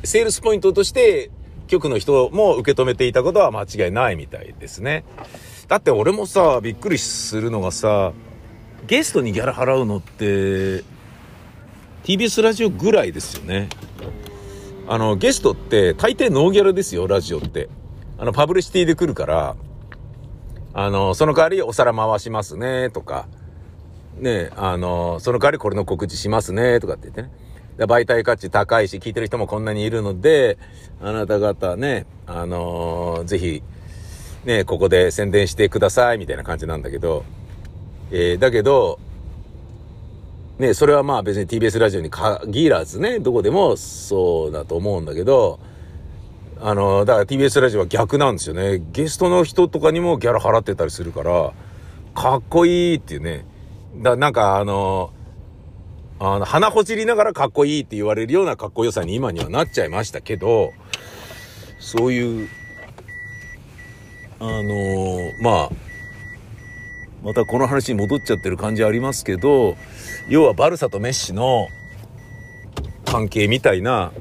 [0.04, 1.30] セールスポイントとして、
[1.72, 5.04] 局の人も受け止めていたことは間違いないみたいですね。
[5.68, 8.12] だって俺もさ、びっくりするのがさ、
[8.86, 10.84] ゲストにギャラ払うのって
[12.04, 13.68] TBS ラジオぐらいですよね。
[14.88, 17.68] あのゲストって大抵ノーギャラですよラジオって。
[18.18, 19.56] あのパブリシティで来るから
[20.74, 23.28] あのその代わりお皿回しますねとか。
[24.18, 27.30] ねあのその代わりこれの告知しますねとかって言ってね。
[27.76, 30.58] で媒体価値高いし、聞いてる人もこんなにいるので、
[31.00, 33.62] あなた方ね、あのー、ぜひ、
[34.44, 37.24] ね、ここで宣伝してください、みたいな感じなんだけど、
[38.14, 39.00] えー、だけど、
[40.58, 45.58] ね、それはまあ別に TBS ラジオに限らずね、どこでもそうだと思うんだけど、
[46.60, 48.82] あの、だから TBS ラジオは逆なんですよね。
[48.92, 51.54] ゲストの人とかにもギャラ払ってたりするから、
[52.14, 53.46] かっこいいっていうね。
[53.96, 55.10] だなんかあの、
[56.20, 60.72] あの、鼻ほじりながらかっこいいって言われるようなかっこよさに今にはなっちゃいましたけど、
[61.80, 62.48] そういう、
[64.38, 65.91] あのまあ、
[67.22, 69.76] またこの話に戻っちゃってる感じありますけど、
[70.28, 71.68] 要はバルサとメッシの
[73.04, 74.12] 関係みたいな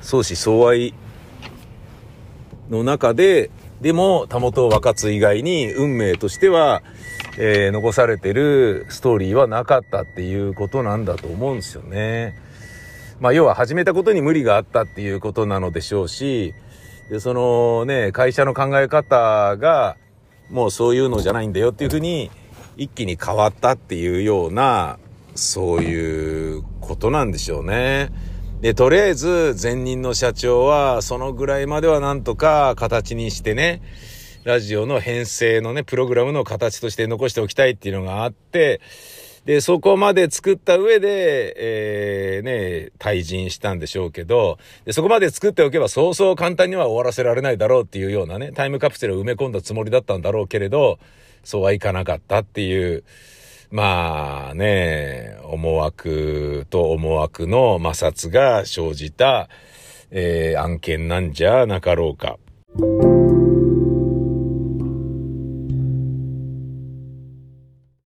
[0.00, 0.94] 相思相愛
[2.68, 3.50] の中で、
[3.80, 6.82] でも、たもとを分かつ以外に運命としては、
[7.38, 12.36] えー、残されてるストーリーはなかったっていうことなんだと思うんですよね。
[13.20, 16.54] まあ、要は始めたことに無理があったっていうことなのでしょうし、
[17.08, 19.96] で、そのね、会社の考え方が、
[20.50, 22.30] もうそういうのじゃないんだよっていうふうに
[22.76, 24.98] 一気に変わったっていうような
[25.34, 28.10] そういうことなんでしょうね。
[28.60, 33.82] で、とりあえず前任の社長はそのぐらいまではなんとか形にしてね、
[34.44, 38.80] ラジオの編成のね、プログラムの形として残しておきたいっていうのがあって、
[39.48, 50.98] で、そこまで作った上で、えー、ね、退陣したんでしょうけど、でそこまで作っておけばそうそう簡単には終わらせられないだろうっていうようなね、タイムカプセルを埋め込んだつもりだったんだろうけれど、
[51.44, 53.04] そうはいかなかったっていう、
[53.70, 59.48] まあね、思惑と思惑の摩擦が生じた、
[60.10, 62.36] えー、案件なんじゃなかろうか。